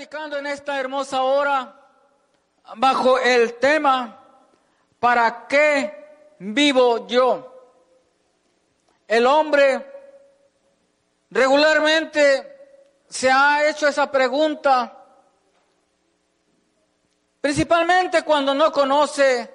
predicando 0.00 0.38
en 0.38 0.46
esta 0.46 0.80
hermosa 0.80 1.20
hora 1.20 1.76
bajo 2.76 3.18
el 3.18 3.58
tema 3.58 4.18
¿Para 4.98 5.46
qué 5.46 6.36
vivo 6.38 7.06
yo? 7.06 7.46
El 9.06 9.26
hombre 9.26 9.92
regularmente 11.28 13.02
se 13.10 13.30
ha 13.30 13.68
hecho 13.68 13.88
esa 13.88 14.10
pregunta 14.10 15.04
principalmente 17.42 18.22
cuando 18.22 18.54
no 18.54 18.72
conoce 18.72 19.54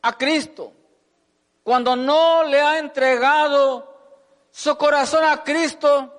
a 0.00 0.16
Cristo, 0.16 0.72
cuando 1.62 1.94
no 1.94 2.44
le 2.44 2.62
ha 2.62 2.78
entregado 2.78 3.94
su 4.50 4.74
corazón 4.78 5.22
a 5.22 5.44
Cristo, 5.44 6.16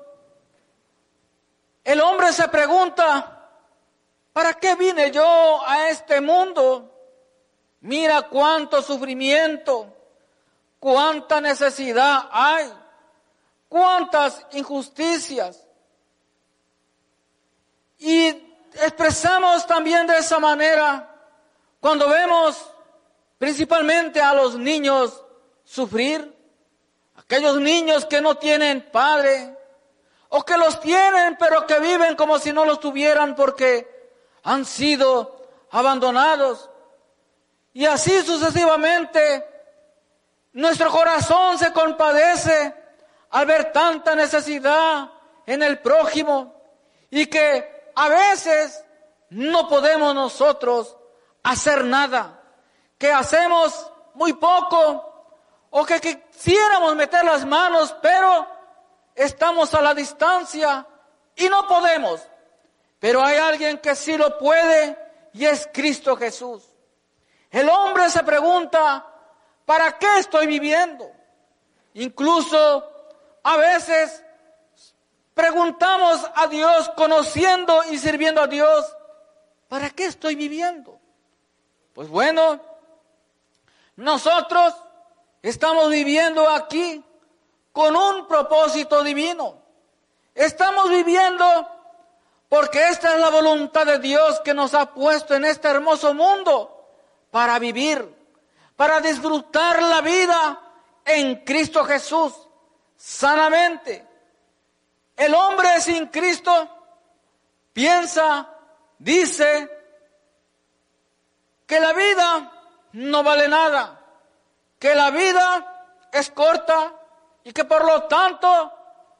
el 1.83 2.01
hombre 2.01 2.33
se 2.33 2.49
pregunta, 2.49 3.36
¿para 4.37 4.53
qué 4.53 4.75
vine 4.75 5.09
yo 5.09 5.63
a 5.65 5.89
este 5.89 6.21
mundo? 6.21 6.93
Mira 7.81 8.21
cuánto 8.21 8.83
sufrimiento, 8.83 9.91
cuánta 10.79 11.41
necesidad 11.41 12.29
hay, 12.31 12.71
cuántas 13.67 14.45
injusticias. 14.51 15.65
Y 17.97 18.27
expresamos 18.73 19.65
también 19.65 20.05
de 20.05 20.19
esa 20.19 20.37
manera 20.37 21.15
cuando 21.79 22.07
vemos 22.07 22.63
principalmente 23.39 24.21
a 24.21 24.35
los 24.35 24.55
niños 24.55 25.19
sufrir, 25.63 26.31
aquellos 27.15 27.59
niños 27.59 28.05
que 28.05 28.21
no 28.21 28.37
tienen 28.37 28.87
padre, 28.91 29.57
o 30.29 30.45
que 30.45 30.59
los 30.59 30.79
tienen 30.79 31.37
pero 31.39 31.65
que 31.65 31.79
viven 31.79 32.15
como 32.15 32.37
si 32.37 32.53
no 32.53 32.65
los 32.65 32.79
tuvieran 32.79 33.35
porque 33.35 33.96
han 34.43 34.65
sido 34.65 35.41
abandonados. 35.71 36.69
Y 37.73 37.85
así 37.85 38.21
sucesivamente, 38.21 39.45
nuestro 40.53 40.89
corazón 40.89 41.57
se 41.57 41.71
compadece 41.71 42.73
al 43.29 43.45
ver 43.45 43.71
tanta 43.71 44.15
necesidad 44.15 45.09
en 45.45 45.61
el 45.63 45.79
prójimo 45.79 46.55
y 47.09 47.27
que 47.27 47.91
a 47.95 48.09
veces 48.09 48.83
no 49.29 49.67
podemos 49.67 50.15
nosotros 50.15 50.95
hacer 51.43 51.83
nada, 51.83 52.41
que 52.97 53.11
hacemos 53.11 53.91
muy 54.13 54.33
poco 54.33 55.07
o 55.69 55.85
que 55.85 55.99
quisiéramos 55.99 56.95
meter 56.95 57.23
las 57.23 57.45
manos, 57.45 57.95
pero 58.01 58.47
estamos 59.15 59.73
a 59.73 59.81
la 59.81 59.93
distancia 59.93 60.85
y 61.35 61.49
no 61.49 61.67
podemos. 61.67 62.21
Pero 62.99 63.23
hay 63.23 63.37
alguien 63.37 63.77
que 63.77 63.95
sí 63.95 64.17
lo 64.17 64.37
puede 64.37 64.97
y 65.33 65.45
es 65.45 65.69
Cristo 65.71 66.15
Jesús. 66.15 66.63
El 67.51 67.69
hombre 67.69 68.09
se 68.09 68.23
pregunta, 68.23 69.05
¿para 69.65 69.97
qué 69.97 70.19
estoy 70.19 70.47
viviendo? 70.47 71.09
Incluso 71.93 72.91
a 73.43 73.57
veces 73.57 74.23
preguntamos 75.33 76.25
a 76.35 76.47
Dios, 76.47 76.89
conociendo 76.95 77.83
y 77.91 77.99
sirviendo 77.99 78.41
a 78.41 78.47
Dios, 78.47 78.85
¿para 79.67 79.89
qué 79.91 80.05
estoy 80.05 80.35
viviendo? 80.35 80.99
Pues 81.93 82.09
bueno, 82.09 82.59
nosotros 83.95 84.73
estamos 85.41 85.89
viviendo 85.89 86.49
aquí 86.49 87.03
con 87.71 87.95
un 87.95 88.27
propósito 88.27 89.03
divino. 89.03 89.61
Estamos 90.33 90.89
viviendo 90.89 91.76
porque 92.49 92.89
esta 92.89 93.13
es 93.13 93.19
la 93.19 93.29
voluntad 93.29 93.85
de 93.85 93.99
Dios 93.99 94.39
que 94.41 94.53
nos 94.53 94.73
ha 94.73 94.93
puesto 94.93 95.35
en 95.35 95.45
este 95.45 95.67
hermoso 95.67 96.13
mundo 96.13 96.89
para 97.31 97.59
vivir, 97.59 98.15
para 98.75 99.01
disfrutar 99.01 99.81
la 99.81 100.01
vida 100.01 100.59
en 101.05 101.43
Cristo 101.43 101.83
Jesús 101.85 102.33
sanamente. 102.95 104.05
El 105.15 105.33
hombre 105.33 105.81
sin 105.81 106.07
Cristo 106.07 106.69
piensa, 107.73 108.49
dice 108.97 109.69
que 111.65 111.79
la 111.79 111.93
vida 111.93 112.51
no 112.93 113.23
vale 113.23 113.47
nada, 113.47 113.99
que 114.79 114.95
la 114.95 115.09
vida 115.11 115.85
es 116.11 116.31
corta, 116.31 116.93
y 117.47 117.53
que 117.53 117.63
por 117.63 117.85
lo 117.85 118.03
tanto 118.03 118.73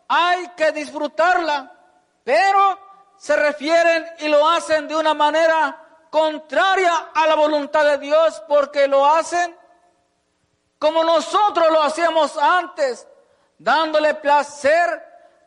hay 0.09 0.49
que 0.49 0.73
disfrutarla, 0.73 1.71
pero 2.25 2.77
se 3.17 3.35
refieren 3.35 4.05
y 4.19 4.27
lo 4.27 4.47
hacen 4.47 4.87
de 4.87 4.95
una 4.95 5.13
manera 5.13 5.83
contraria 6.09 7.09
a 7.13 7.27
la 7.27 7.35
voluntad 7.35 7.85
de 7.85 7.97
Dios 7.97 8.41
porque 8.47 8.87
lo 8.87 9.05
hacen 9.05 9.55
como 10.79 11.03
nosotros 11.03 11.71
lo 11.71 11.81
hacíamos 11.81 12.37
antes, 12.37 13.07
dándole 13.57 14.13
placer 14.15 15.03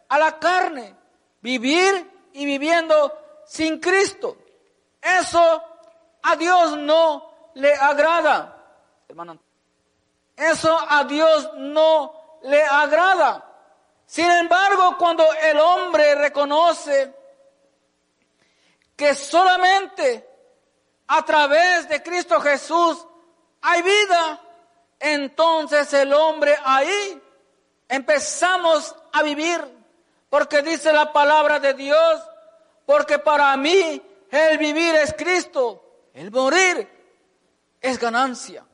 a 0.08 0.19
la 0.19 0.38
carne, 0.38 0.97
vivir 1.41 2.31
y 2.32 2.44
viviendo 2.44 3.16
sin 3.47 3.78
Cristo. 3.78 4.37
Eso 5.00 5.62
a 6.22 6.37
Dios 6.37 6.76
no 6.76 7.50
le 7.54 7.75
agrada, 7.75 8.56
hermano. 9.08 9.38
Eso 10.37 10.76
a 10.88 11.04
Dios 11.04 11.50
no 11.56 12.38
le 12.42 12.64
agrada. 12.64 13.47
Sin 14.06 14.31
embargo, 14.31 14.97
cuando 14.98 15.25
el 15.34 15.60
hombre 15.60 16.16
reconoce 16.16 17.14
que 19.00 19.15
solamente 19.15 20.28
a 21.06 21.25
través 21.25 21.88
de 21.88 22.03
Cristo 22.03 22.38
Jesús 22.38 23.03
hay 23.62 23.81
vida, 23.81 24.38
entonces 24.99 25.91
el 25.94 26.12
hombre 26.12 26.55
ahí 26.62 27.19
empezamos 27.88 28.94
a 29.11 29.22
vivir. 29.22 29.59
Porque 30.28 30.61
dice 30.61 30.93
la 30.93 31.15
palabra 31.15 31.59
de 31.59 31.72
Dios, 31.72 32.21
porque 32.84 33.19
para 33.19 33.56
mí 33.56 34.03
el 34.31 34.59
vivir 34.59 34.94
es 34.97 35.15
Cristo, 35.15 35.82
el 36.12 36.31
morir 36.31 36.87
es 37.81 37.99
ganancia. 37.99 38.67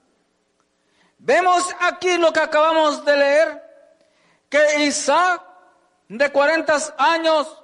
Vemos 1.19 1.73
aquí 1.79 2.19
lo 2.19 2.33
que 2.33 2.41
acabamos 2.41 3.05
de 3.05 3.17
leer, 3.17 3.63
que 4.49 4.83
Isaac, 4.87 5.41
de 6.09 6.33
40 6.33 6.97
años, 6.99 7.63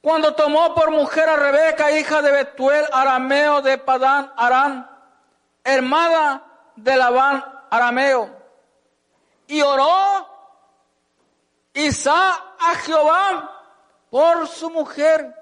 cuando 0.00 0.34
tomó 0.34 0.74
por 0.74 0.90
mujer 0.90 1.28
a 1.28 1.36
Rebeca, 1.36 1.92
hija 1.92 2.22
de 2.22 2.32
Betuel, 2.32 2.86
arameo 2.92 3.60
de 3.60 3.76
Padán, 3.76 4.32
Arán, 4.36 4.90
hermana 5.62 6.42
de 6.76 6.96
Labán, 6.96 7.44
arameo, 7.70 8.34
y 9.46 9.60
oró 9.60 10.26
Isaac 11.74 12.42
a 12.60 12.74
Jehová 12.76 13.60
por 14.10 14.48
su 14.48 14.70
mujer, 14.70 15.34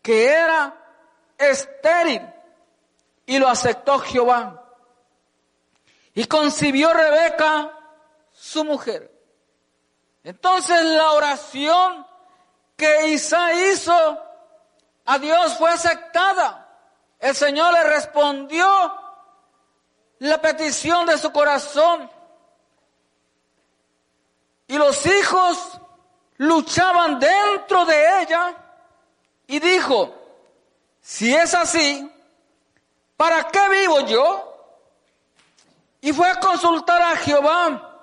que 0.00 0.28
era 0.28 0.74
estéril, 1.36 2.22
y 3.26 3.38
lo 3.38 3.48
aceptó 3.48 3.98
Jehová. 3.98 4.62
Y 6.14 6.26
concibió 6.26 6.92
Rebeca, 6.92 7.72
su 8.32 8.64
mujer. 8.64 9.10
Entonces 10.24 10.84
la 10.84 11.12
oración 11.12 12.06
que 12.76 13.08
Isaac 13.08 13.54
hizo 13.72 14.22
a 15.04 15.18
Dios 15.18 15.56
fue 15.56 15.70
aceptada. 15.70 16.68
El 17.18 17.34
Señor 17.34 17.72
le 17.72 17.84
respondió 17.84 18.66
la 20.18 20.40
petición 20.40 21.06
de 21.06 21.18
su 21.18 21.32
corazón. 21.32 22.10
Y 24.66 24.78
los 24.78 25.04
hijos 25.06 25.80
luchaban 26.38 27.18
dentro 27.18 27.84
de 27.84 28.22
ella 28.22 28.54
y 29.46 29.58
dijo, 29.58 30.14
si 31.00 31.34
es 31.34 31.52
así, 31.54 32.10
¿para 33.16 33.44
qué 33.48 33.68
vivo 33.68 34.00
yo? 34.00 34.48
Y 36.00 36.12
fue 36.12 36.28
a 36.28 36.40
consultar 36.40 37.02
a 37.02 37.16
Jehová. 37.16 38.00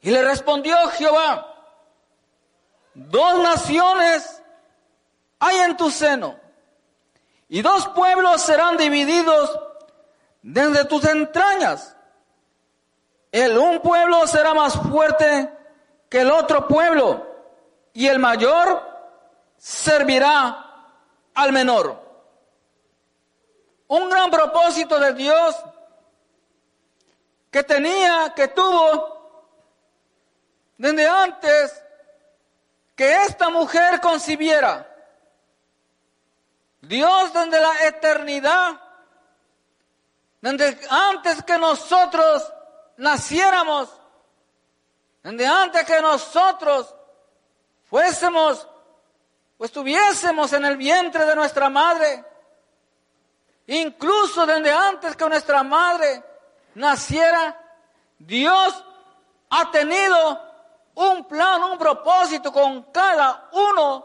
Y 0.00 0.10
le 0.10 0.22
respondió 0.24 0.76
Jehová, 0.88 1.47
dos 2.94 3.38
naciones 3.38 4.42
hay 5.38 5.56
en 5.58 5.76
tu 5.76 5.90
seno, 5.90 6.38
y 7.48 7.62
dos 7.62 7.88
pueblos 7.88 8.42
serán 8.42 8.76
divididos 8.76 9.58
desde 10.42 10.84
tus 10.84 11.04
entrañas. 11.04 11.96
El 13.30 13.58
un 13.58 13.80
pueblo 13.80 14.26
será 14.26 14.54
más 14.54 14.74
fuerte 14.74 15.52
que 16.08 16.20
el 16.20 16.30
otro 16.30 16.66
pueblo, 16.66 17.26
y 17.92 18.06
el 18.08 18.18
mayor 18.18 18.82
servirá 19.56 20.64
al 21.34 21.52
menor. 21.52 22.06
Un 23.88 24.10
gran 24.10 24.30
propósito 24.30 24.98
de 24.98 25.14
Dios 25.14 25.56
que 27.50 27.62
tenía, 27.62 28.32
que 28.34 28.48
tuvo 28.48 29.18
desde 30.76 31.08
antes 31.08 31.84
que 32.98 33.22
esta 33.22 33.48
mujer 33.48 34.00
concibiera. 34.00 34.84
Dios 36.80 37.32
desde 37.32 37.60
la 37.60 37.86
eternidad, 37.86 38.80
desde 40.40 40.80
antes 40.90 41.40
que 41.44 41.56
nosotros 41.58 42.52
naciéramos, 42.96 43.88
desde 45.22 45.46
antes 45.46 45.84
que 45.84 46.02
nosotros 46.02 46.92
fuésemos 47.88 48.66
o 49.58 49.64
estuviésemos 49.64 50.52
en 50.52 50.64
el 50.64 50.76
vientre 50.76 51.24
de 51.24 51.36
nuestra 51.36 51.70
madre, 51.70 52.24
incluso 53.68 54.44
desde 54.44 54.72
antes 54.72 55.14
que 55.14 55.28
nuestra 55.28 55.62
madre 55.62 56.24
naciera, 56.74 57.56
Dios 58.18 58.84
ha 59.50 59.70
tenido 59.70 60.47
un 60.98 61.24
plan, 61.26 61.62
un 61.62 61.78
propósito 61.78 62.52
con 62.52 62.82
cada 62.90 63.48
uno 63.52 64.04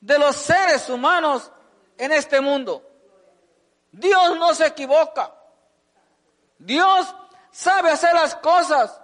de 0.00 0.18
los 0.18 0.36
seres 0.36 0.88
humanos 0.88 1.50
en 1.98 2.12
este 2.12 2.40
mundo. 2.40 2.80
Dios 3.90 4.36
no 4.38 4.54
se 4.54 4.66
equivoca. 4.66 5.34
Dios 6.58 7.12
sabe 7.50 7.90
hacer 7.90 8.14
las 8.14 8.36
cosas 8.36 9.00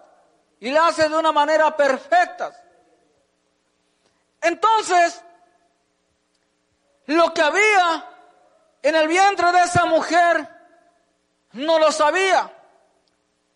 y 0.60 0.70
las 0.70 0.90
hace 0.90 1.08
de 1.08 1.16
una 1.16 1.32
manera 1.32 1.76
perfecta. 1.76 2.52
Entonces, 4.40 5.24
lo 7.06 7.34
que 7.34 7.42
había 7.42 8.08
en 8.80 8.94
el 8.94 9.08
vientre 9.08 9.50
de 9.50 9.62
esa 9.62 9.86
mujer 9.86 10.48
no 11.52 11.80
lo 11.80 11.90
sabía, 11.90 12.48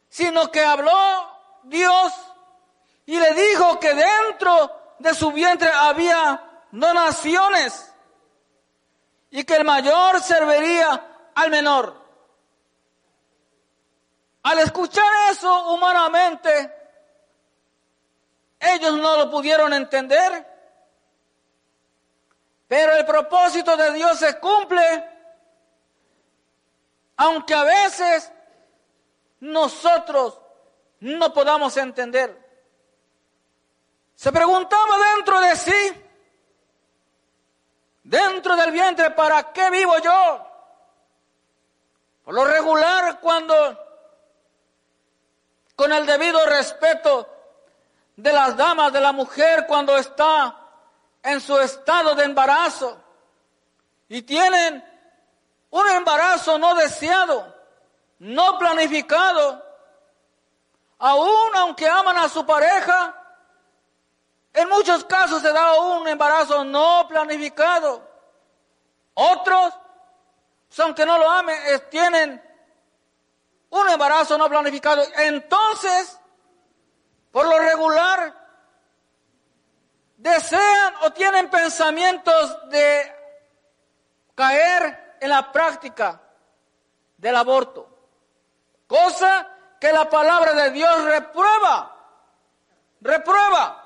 sino 0.09 0.51
que 0.51 0.65
habló 0.65 1.63
Dios 1.63 2.13
y 3.07 3.19
le 3.19 3.35
dijo 3.35 3.79
que 3.79 3.95
dentro 3.95 4.97
de 4.99 5.15
su 5.15 5.31
vientre 5.31 5.71
había 5.73 6.43
donaciones 6.73 7.93
y 9.31 9.45
que 9.45 9.57
el 9.57 9.65
mayor 9.65 10.21
serviría 10.21 11.31
al 11.35 11.51
menor. 11.51 12.05
Al 14.43 14.59
escuchar 14.59 15.05
eso 15.31 15.73
humanamente, 15.73 16.73
ellos 18.59 18.95
no 18.95 19.17
lo 19.17 19.31
pudieron 19.31 19.73
entender, 19.73 20.47
pero 22.67 22.93
el 22.97 23.07
propósito 23.07 23.77
de 23.77 23.93
Dios 23.93 24.19
se 24.19 24.39
cumple, 24.41 25.11
aunque 27.17 27.55
a 27.55 27.63
veces 27.63 28.33
nosotros 29.41 30.41
no 31.01 31.33
podamos 31.33 31.77
entender. 31.77 32.46
Se 34.17 34.33
preguntaba 34.33 34.97
dentro 35.15 35.41
de 35.41 35.57
sí, 35.57 36.05
dentro 38.03 38.57
del 38.57 38.71
vientre, 38.73 39.11
¿para 39.11 39.53
qué 39.53 39.69
vivo 39.71 39.99
yo? 39.99 40.47
Por 42.25 42.35
lo 42.35 42.45
regular, 42.47 43.21
cuando 43.21 43.55
con 45.77 45.93
el 45.93 46.07
debido 46.07 46.45
respeto 46.47 47.29
de 48.17 48.33
las 48.33 48.57
damas, 48.57 48.91
de 48.95 49.01
la 49.01 49.13
mujer, 49.13 49.67
cuando 49.69 49.95
está 49.99 50.57
en 51.23 51.39
su 51.41 51.59
estado 51.61 52.15
de 52.15 52.25
embarazo 52.25 52.99
y 54.09 54.23
tienen 54.23 54.83
un 55.69 55.89
embarazo 55.89 56.59
no 56.59 56.75
deseado, 56.75 57.55
no 58.21 58.59
planificado, 58.59 59.63
aún 60.99 61.55
aunque 61.57 61.87
aman 61.87 62.17
a 62.17 62.31
su 62.31 62.47
pareja, 62.47 63.26
en 64.57 64.71
muchos 64.71 65.05
casos 65.05 65.43
se 65.43 65.53
da 65.53 65.75
un 65.75 66.09
embarazo 66.09 66.65
no 66.65 67.07
planificado. 67.07 68.03
Otros, 69.13 69.75
aunque 70.79 71.05
no 71.05 71.19
lo 71.19 71.31
amen, 71.31 71.57
tienen 71.91 72.43
un 73.69 73.89
embarazo 73.91 74.39
no 74.39 74.49
planificado. 74.49 75.03
Entonces, 75.17 76.19
por 77.31 77.47
lo 77.47 77.59
regular, 77.59 78.35
desean 80.17 80.95
o 81.03 81.13
tienen 81.13 81.51
pensamientos 81.51 82.71
de 82.71 83.15
caer 84.35 85.19
en 85.21 85.29
la 85.29 85.53
práctica 85.53 86.19
del 87.19 87.37
aborto. 87.37 87.91
Cosa 88.87 89.51
que 89.79 89.93
la 89.93 90.09
palabra 90.09 90.55
de 90.55 90.71
Dios 90.71 91.05
reprueba. 91.05 91.95
Reprueba. 93.03 93.86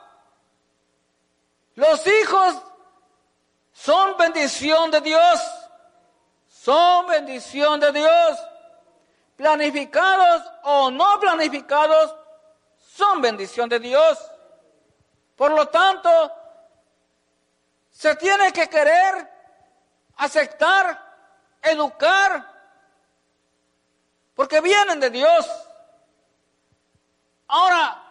Los 1.74 2.06
hijos 2.06 2.56
son 3.72 4.16
bendición 4.16 4.90
de 4.90 5.00
Dios. 5.00 5.40
Son 6.48 7.06
bendición 7.06 7.80
de 7.80 7.92
Dios. 7.92 8.38
Planificados 9.36 10.42
o 10.64 10.90
no 10.90 11.18
planificados, 11.18 12.14
son 12.76 13.22
bendición 13.22 13.68
de 13.70 13.80
Dios. 13.80 14.18
Por 15.34 15.52
lo 15.52 15.68
tanto, 15.68 16.10
se 17.90 18.14
tiene 18.16 18.52
que 18.52 18.68
querer, 18.68 19.30
aceptar, 20.16 21.00
educar, 21.62 22.46
porque 24.34 24.60
vienen 24.60 25.00
de 25.00 25.08
Dios. 25.08 25.46
Ahora, 27.48 28.09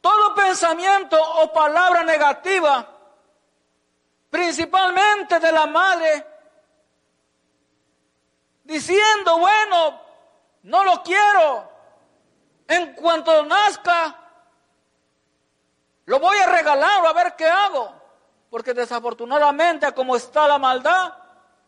todo 0.00 0.34
pensamiento 0.34 1.16
o 1.20 1.52
palabra 1.52 2.02
negativa, 2.02 2.86
principalmente 4.30 5.38
de 5.38 5.52
la 5.52 5.66
madre, 5.66 6.26
diciendo, 8.64 9.38
bueno, 9.38 10.00
no 10.62 10.84
lo 10.84 11.02
quiero, 11.02 11.70
en 12.68 12.94
cuanto 12.94 13.44
nazca, 13.44 14.16
lo 16.06 16.18
voy 16.18 16.38
a 16.38 16.46
regalar 16.46 17.04
a 17.04 17.12
ver 17.12 17.36
qué 17.36 17.46
hago, 17.46 17.92
porque 18.48 18.74
desafortunadamente 18.74 19.92
como 19.92 20.16
está 20.16 20.48
la 20.48 20.58
maldad, 20.58 21.14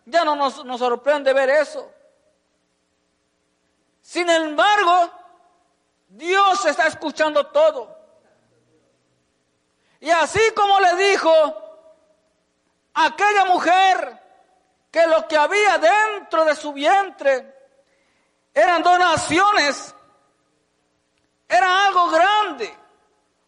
ya 0.04 0.24
no 0.24 0.34
nos 0.34 0.78
sorprende 0.78 1.32
ver 1.32 1.50
eso. 1.50 1.92
Sin 4.00 4.28
embargo, 4.28 5.10
Dios 6.08 6.64
está 6.66 6.88
escuchando 6.88 7.46
todo. 7.46 8.01
Y 10.02 10.10
así 10.10 10.40
como 10.56 10.80
le 10.80 10.96
dijo 10.96 11.32
aquella 12.92 13.44
mujer 13.44 14.20
que 14.90 15.06
lo 15.06 15.28
que 15.28 15.36
había 15.36 15.78
dentro 15.78 16.44
de 16.44 16.56
su 16.56 16.72
vientre 16.72 17.54
eran 18.52 18.82
donaciones, 18.82 19.94
era 21.48 21.86
algo 21.86 22.10
grande, 22.10 22.76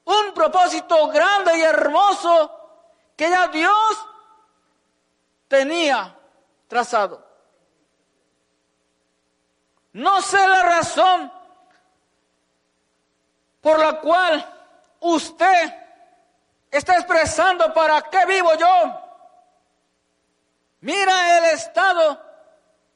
un 0.05 0.33
propósito 0.33 1.09
grande 1.09 1.59
y 1.59 1.63
hermoso 1.63 2.53
que 3.17 3.29
ya 3.29 3.49
Dios 3.49 4.09
tenía 5.49 6.17
trazado. 6.69 7.27
No 9.93 10.23
sé 10.23 10.47
la 10.47 10.63
razón 10.63 11.33
por 13.61 13.81
la 13.81 14.01
cual 14.01 14.71
usted 15.01 15.84
está 16.79 16.95
expresando 16.95 17.73
para 17.73 18.03
qué 18.03 18.27
vivo 18.27 18.55
yo. 18.55 19.01
Mira 20.81 21.39
el 21.39 21.45
estado 21.47 22.21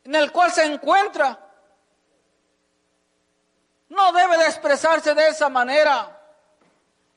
en 0.05 0.15
el 0.15 0.33
cual 0.33 0.51
se 0.53 0.65
encuentra. 0.65 1.39
No 3.89 4.13
debe 4.13 4.37
de 4.39 4.47
expresarse 4.47 5.15
de 5.15 5.29
esa 5.29 5.49
manera. 5.49 6.21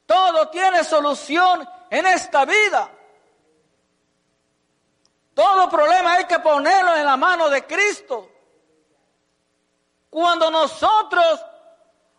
Todo 0.06 0.50
tiene 0.50 0.84
solución 0.84 1.68
en 1.90 2.06
esta 2.06 2.46
vida. 2.46 2.90
Todo 5.34 5.70
problema 5.70 6.14
hay 6.14 6.26
que 6.26 6.40
ponerlo 6.40 6.96
en 6.96 7.06
la 7.06 7.18
mano 7.18 7.50
de 7.50 7.66
Cristo. 7.66 8.30
Cuando 10.10 10.52
nosotros 10.52 11.46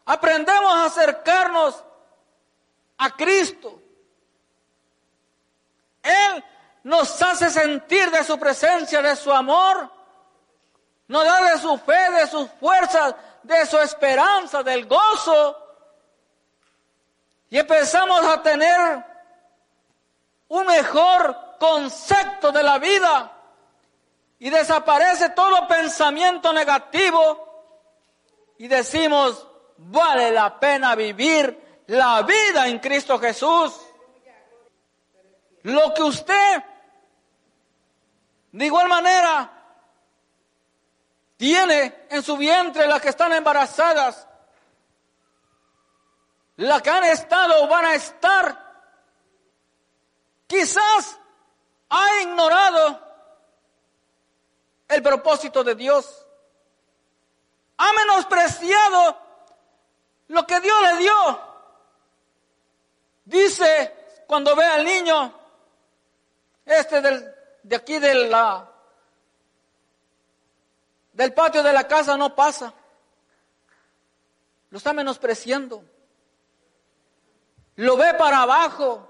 aprendemos 0.05 0.73
a 0.73 0.87
acercarnos 0.87 1.85
a 2.99 3.11
Cristo. 3.11 3.82
Él 6.03 6.45
nos 6.85 7.21
hace 7.23 7.51
sentir 7.51 8.11
de 8.11 8.25
su 8.25 8.39
presencia, 8.39 9.01
de 9.01 9.15
su 9.17 9.33
amor, 9.33 9.91
nos 11.09 11.25
da 11.25 11.53
de 11.53 11.59
su 11.59 11.79
fe, 11.79 12.11
de 12.11 12.27
sus 12.27 12.51
fuerzas, 12.59 13.15
de 13.43 13.67
su 13.67 13.79
esperanza, 13.79 14.63
del 14.63 14.87
gozo. 14.87 15.59
Y 17.51 17.59
empezamos 17.59 18.25
a 18.27 18.43
tener 18.43 19.05
un 20.49 20.67
mejor 20.67 21.57
concepto 21.59 22.51
de 22.51 22.63
la 22.63 22.79
vida 22.79 23.33
y 24.39 24.51
desaparece 24.51 25.31
todo 25.31 25.69
pensamiento 25.69 26.53
negativo 26.53 27.53
y 28.59 28.69
decimos, 28.69 29.47
vale 29.77 30.31
la 30.31 30.59
pena 30.59 30.95
vivir 30.95 31.83
la 31.87 32.23
vida 32.23 32.67
en 32.67 32.79
Cristo 32.79 33.19
Jesús. 33.19 33.73
Lo 35.63 35.95
que 35.95 36.03
usted 36.03 36.65
De 38.53 38.67
igual 38.67 38.87
manera, 38.87 39.51
tiene 41.39 42.07
en 42.11 42.23
su 42.23 42.37
vientre 42.37 42.87
las 42.87 43.01
que 43.01 43.09
están 43.09 43.33
embarazadas, 43.33 44.29
las 46.57 46.83
que 46.83 46.91
han 46.91 47.05
estado 47.05 47.65
o 47.65 47.67
van 47.67 47.87
a 47.87 47.95
estar. 47.95 48.73
Quizás 50.47 51.19
ha 51.89 52.21
ignorado 52.21 53.01
el 54.87 55.03
propósito 55.03 55.65
de 55.65 55.75
Dios. 55.75 56.27
Ha 57.79 57.93
menospreciado 57.95 59.19
lo 60.29 60.47
que 60.47 60.61
Dios 60.61 60.77
le 60.83 60.97
dio. 60.99 61.41
Dice 63.25 64.25
cuando 64.27 64.55
ve 64.55 64.65
al 64.67 64.85
niño, 64.85 65.42
este 66.65 67.01
del, 67.01 67.35
de 67.63 67.77
aquí 67.77 67.99
de 67.99 68.15
la, 68.15 68.71
del 71.13 71.33
patio 71.33 71.63
de 71.63 71.73
la 71.73 71.87
casa 71.87 72.17
no 72.17 72.35
pasa. 72.35 72.73
Lo 74.71 74.79
está 74.79 74.93
menospreciando. 74.93 75.85
Lo 77.77 77.97
ve 77.97 78.15
para 78.15 78.43
abajo. 78.43 79.09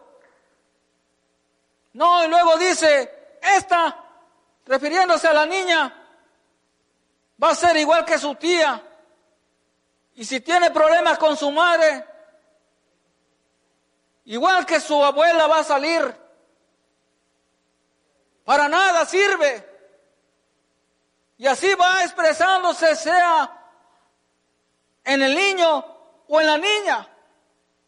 No, 1.92 2.24
y 2.24 2.28
luego 2.28 2.56
dice, 2.56 3.38
esta, 3.40 3.96
refiriéndose 4.66 5.28
a 5.28 5.34
la 5.34 5.46
niña, 5.46 5.94
va 7.42 7.50
a 7.50 7.54
ser 7.54 7.76
igual 7.76 8.04
que 8.04 8.18
su 8.18 8.34
tía. 8.34 8.82
Y 10.14 10.24
si 10.24 10.40
tiene 10.40 10.70
problemas 10.70 11.18
con 11.18 11.36
su 11.36 11.50
madre, 11.50 12.04
igual 14.24 14.64
que 14.66 14.80
su 14.80 15.02
abuela 15.04 15.46
va 15.46 15.60
a 15.60 15.64
salir. 15.64 16.21
Para 18.44 18.68
nada 18.68 19.04
sirve. 19.06 19.68
Y 21.38 21.46
así 21.46 21.74
va 21.74 22.04
expresándose, 22.04 22.94
sea 22.96 23.50
en 25.04 25.22
el 25.22 25.34
niño 25.34 25.84
o 26.28 26.40
en 26.40 26.46
la 26.46 26.58
niña 26.58 27.08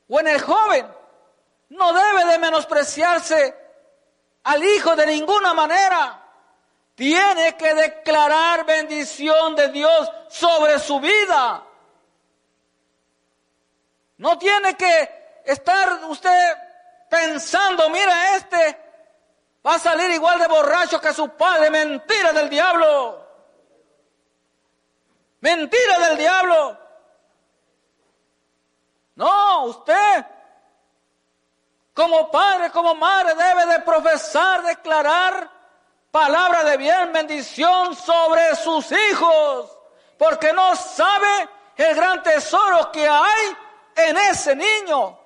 o 0.08 0.20
en 0.20 0.28
el 0.28 0.40
joven. 0.40 0.86
No 1.70 1.92
debe 1.92 2.24
de 2.26 2.38
menospreciarse 2.38 3.56
al 4.44 4.62
hijo 4.62 4.94
de 4.96 5.06
ninguna 5.06 5.54
manera. 5.54 6.20
Tiene 6.94 7.56
que 7.56 7.74
declarar 7.74 8.64
bendición 8.64 9.56
de 9.56 9.68
Dios 9.68 10.10
sobre 10.28 10.78
su 10.78 11.00
vida. 11.00 11.64
No 14.18 14.38
tiene 14.38 14.76
que 14.76 15.42
estar 15.44 16.04
usted 16.04 16.56
pensando, 17.10 17.90
mira, 17.90 18.36
este 18.36 18.83
va 19.66 19.74
a 19.74 19.78
salir 19.78 20.10
igual 20.10 20.38
de 20.38 20.48
borracho 20.48 21.00
que 21.00 21.12
su 21.12 21.28
padre. 21.30 21.70
Mentira 21.70 22.32
del 22.32 22.48
diablo. 22.48 23.26
Mentira 25.40 25.98
del 26.08 26.18
diablo. 26.18 26.78
No, 29.16 29.64
usted 29.64 30.26
como 31.94 32.28
padre, 32.30 32.70
como 32.70 32.94
madre 32.96 33.34
debe 33.36 33.66
de 33.66 33.80
profesar, 33.80 34.62
declarar 34.64 35.48
palabra 36.10 36.64
de 36.64 36.76
bien, 36.76 37.12
bendición 37.12 37.94
sobre 37.94 38.56
sus 38.56 38.90
hijos, 38.90 39.70
porque 40.18 40.52
no 40.52 40.74
sabe 40.74 41.48
el 41.76 41.94
gran 41.94 42.22
tesoro 42.22 42.90
que 42.90 43.08
hay 43.08 43.56
en 43.94 44.16
ese 44.16 44.56
niño. 44.56 45.18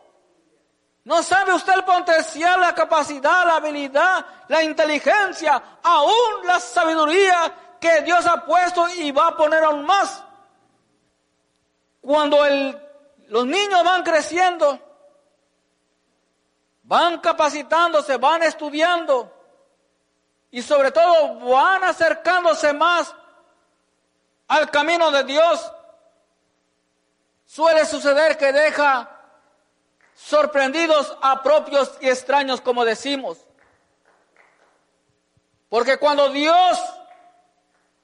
No 1.09 1.23
sabe 1.23 1.55
usted 1.55 1.73
el 1.73 1.85
potencial, 1.85 2.61
la 2.61 2.75
capacidad, 2.75 3.47
la 3.47 3.57
habilidad, 3.57 4.27
la 4.47 4.62
inteligencia, 4.62 5.79
aún 5.83 6.45
la 6.47 6.61
sabiduría 6.61 7.77
que 7.81 8.03
Dios 8.03 8.27
ha 8.27 8.45
puesto 8.45 8.87
y 8.91 9.11
va 9.11 9.29
a 9.29 9.35
poner 9.37 9.65
aún 9.65 9.87
más. 9.87 10.23
Cuando 12.03 12.45
los 13.29 13.47
niños 13.47 13.83
van 13.85 14.03
creciendo, 14.03 14.79
van 16.83 17.21
capacitándose, 17.21 18.19
van 18.19 18.43
estudiando 18.43 19.33
y 20.50 20.61
sobre 20.61 20.91
todo 20.91 21.37
van 21.37 21.85
acercándose 21.85 22.75
más 22.75 23.15
al 24.47 24.71
camino 24.71 25.11
de 25.11 25.25
Dios, 25.25 25.73
suele 27.47 27.87
suceder 27.87 28.37
que 28.37 28.53
deja 28.53 29.18
sorprendidos 30.19 31.17
a 31.23 31.43
propios 31.43 31.97
y 32.01 32.09
extraños, 32.09 32.61
como 32.61 32.85
decimos. 32.85 33.39
Porque 35.69 35.97
cuando 35.99 36.29
Dios 36.31 36.79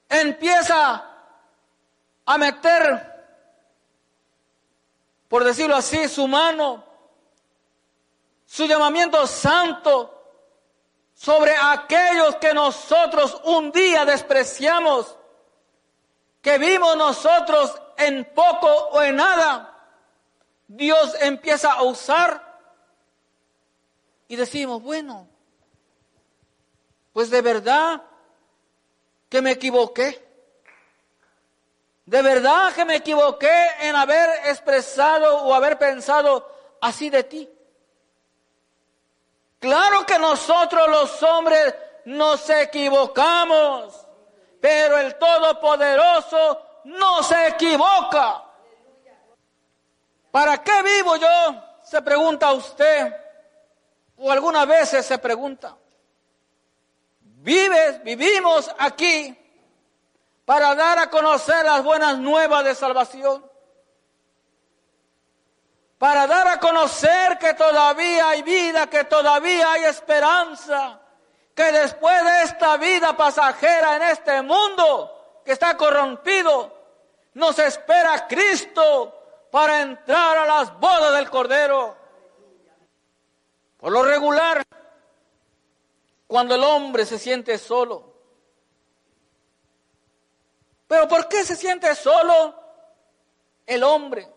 empieza 0.07 1.03
a 2.25 2.37
meter, 2.37 3.13
por 5.27 5.43
decirlo 5.43 5.75
así, 5.75 6.07
su 6.07 6.27
mano, 6.27 6.83
su 8.45 8.65
llamamiento 8.65 9.27
santo 9.27 10.11
sobre 11.13 11.53
aquellos 11.55 12.37
que 12.37 12.53
nosotros 12.53 13.41
un 13.43 13.71
día 13.71 14.05
despreciamos, 14.05 15.17
que 16.41 16.57
vimos 16.57 16.95
nosotros 16.95 17.81
en 17.97 18.23
poco 18.33 18.67
o 18.67 19.01
en 19.01 19.17
nada, 19.17 19.74
Dios 20.67 21.15
empieza 21.21 21.73
a 21.73 21.83
usar 21.83 22.41
y 24.27 24.35
decimos, 24.35 24.81
bueno, 24.81 25.27
pues 27.13 27.29
de 27.29 27.41
verdad 27.41 28.01
que 29.29 29.41
me 29.41 29.51
equivoqué. 29.51 30.23
De 32.05 32.21
verdad 32.21 32.73
que 32.73 32.85
me 32.85 32.95
equivoqué 32.95 33.67
en 33.81 33.95
haber 33.95 34.47
expresado 34.47 35.43
o 35.43 35.53
haber 35.53 35.77
pensado 35.77 36.51
así 36.81 37.09
de 37.09 37.23
ti. 37.23 37.49
Claro 39.59 40.05
que 40.05 40.19
nosotros 40.19 40.87
los 40.87 41.23
hombres 41.23 41.73
nos 42.05 42.47
equivocamos, 42.49 44.05
pero 44.61 44.97
el 44.97 45.15
Todopoderoso 45.15 46.61
no 46.85 47.23
se 47.23 47.47
equivoca. 47.47 48.44
¿Para 50.35 50.61
qué 50.61 50.83
vivo 50.83 51.15
yo? 51.15 51.63
Se 51.81 52.01
pregunta 52.01 52.51
usted, 52.51 53.09
o 54.17 54.29
algunas 54.29 54.67
veces 54.67 55.05
se 55.05 55.17
pregunta. 55.17 55.77
Vives, 57.21 58.03
vivimos 58.03 58.69
aquí 58.77 59.33
para 60.43 60.75
dar 60.75 60.99
a 60.99 61.09
conocer 61.09 61.63
las 61.63 61.81
buenas 61.85 62.17
nuevas 62.17 62.65
de 62.65 62.75
salvación. 62.75 63.49
Para 65.97 66.27
dar 66.27 66.49
a 66.49 66.59
conocer 66.59 67.37
que 67.37 67.53
todavía 67.53 68.27
hay 68.27 68.41
vida, 68.41 68.87
que 68.87 69.05
todavía 69.05 69.71
hay 69.71 69.85
esperanza, 69.85 70.99
que 71.55 71.71
después 71.71 72.25
de 72.25 72.43
esta 72.43 72.75
vida 72.75 73.15
pasajera 73.15 73.95
en 73.95 74.01
este 74.01 74.41
mundo 74.41 75.39
que 75.45 75.53
está 75.53 75.77
corrompido, 75.77 76.77
nos 77.35 77.57
espera 77.57 78.27
Cristo 78.27 79.14
para 79.55 79.83
entrar 79.83 80.37
a 80.37 80.45
las 80.45 80.77
bodas 80.81 81.13
del 81.13 81.29
Cordero. 81.29 81.95
Por 83.77 83.89
lo 83.89 84.03
regular, 84.03 84.61
cuando 86.27 86.55
el 86.55 86.61
hombre 86.61 87.05
se 87.05 87.17
siente 87.17 87.57
solo. 87.57 88.17
Pero 90.89 91.07
¿por 91.07 91.29
qué 91.29 91.45
se 91.45 91.55
siente 91.55 91.95
solo 91.95 92.53
el 93.65 93.81
hombre? 93.85 94.29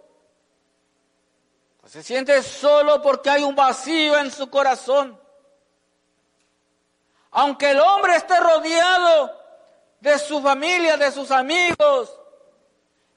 Pues 1.81 1.95
se 1.95 2.05
siente 2.05 2.41
solo 2.45 3.03
porque 3.03 3.31
hay 3.31 3.43
un 3.43 3.57
vacío 3.57 4.17
en 4.19 4.31
su 4.31 4.49
corazón. 4.49 5.21
Aunque 7.33 7.73
el 7.73 7.81
hombre 7.81 8.15
esté 8.15 8.39
rodeado 8.39 9.37
de 9.99 10.17
su 10.17 10.41
familia, 10.41 10.97
de 10.97 11.11
sus 11.11 11.33
amigos, 11.33 12.19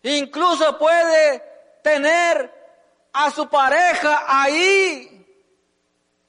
Incluso 0.03 0.77
puede 0.77 1.50
tener 1.81 2.61
a 3.13 3.31
su 3.31 3.49
pareja 3.49 4.25
ahí, 4.27 5.17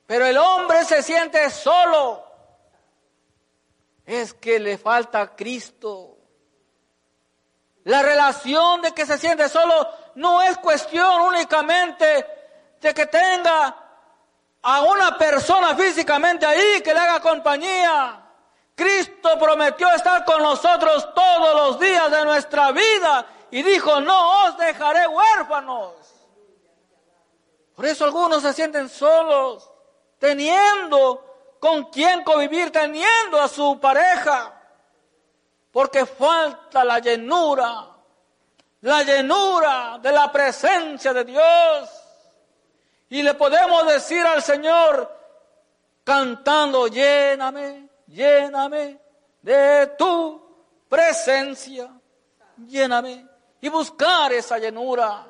pero 0.06 0.26
el 0.26 0.37
hombre 0.37 0.85
se 0.85 1.02
siente 1.02 1.49
solo. 1.50 2.25
Es 4.04 4.35
que 4.35 4.59
le 4.59 4.78
falta 4.78 5.35
Cristo. 5.35 6.18
La 7.85 8.02
relación 8.02 8.82
de 8.82 8.92
que 8.92 9.06
se 9.06 9.18
siente 9.18 9.49
solo 9.49 9.88
no 10.16 10.42
es 10.42 10.56
cuestión 10.59 11.23
únicamente 11.23 12.26
de 12.80 12.94
que 12.94 13.06
tenga 13.06 13.76
a 14.62 14.82
una 14.82 15.16
persona 15.18 15.75
físicamente 15.75 16.47
ahí 16.47 16.80
que 16.82 16.94
le 16.94 17.00
haga 17.00 17.21
compañía. 17.21 18.23
Cristo 18.75 19.38
prometió 19.38 19.92
estar 19.92 20.25
con 20.25 20.42
nosotros 20.42 21.09
todos 21.14 21.54
los 21.54 21.80
días 21.80 22.11
de 22.11 22.25
nuestra 22.25 22.73
vida 22.73 23.26
y 23.52 23.62
dijo, 23.62 24.00
no 24.00 24.47
os 24.47 24.56
dejaré 24.56 25.06
huérfanos. 25.06 25.92
Por 27.76 27.85
eso 27.85 28.06
algunos 28.06 28.40
se 28.40 28.54
sienten 28.54 28.88
solos, 28.88 29.71
teniendo 30.18 31.56
con 31.61 31.85
quién 31.90 32.25
convivir 32.25 32.73
teniendo 32.73 33.38
a 33.38 33.49
su 33.49 33.78
pareja, 33.78 34.59
porque 35.71 36.06
falta 36.06 36.82
la 36.82 36.99
llenura, 36.99 37.88
la 38.80 39.02
llenura 39.02 39.99
de 40.00 40.12
la 40.12 40.32
presencia 40.32 41.12
de 41.12 41.25
Dios. 41.25 41.90
Y 43.11 43.23
le 43.23 43.35
podemos 43.35 43.87
decir 43.87 44.25
al 44.25 44.42
Señor, 44.42 45.14
cantando, 46.02 46.87
lléname, 46.88 47.87
lléname 48.06 48.99
de 49.42 49.88
tu 49.99 50.40
presencia, 50.88 51.90
lléname 52.56 53.32
y 53.62 53.69
buscar 53.71 54.33
esa 54.33 54.59
llenura. 54.59 55.25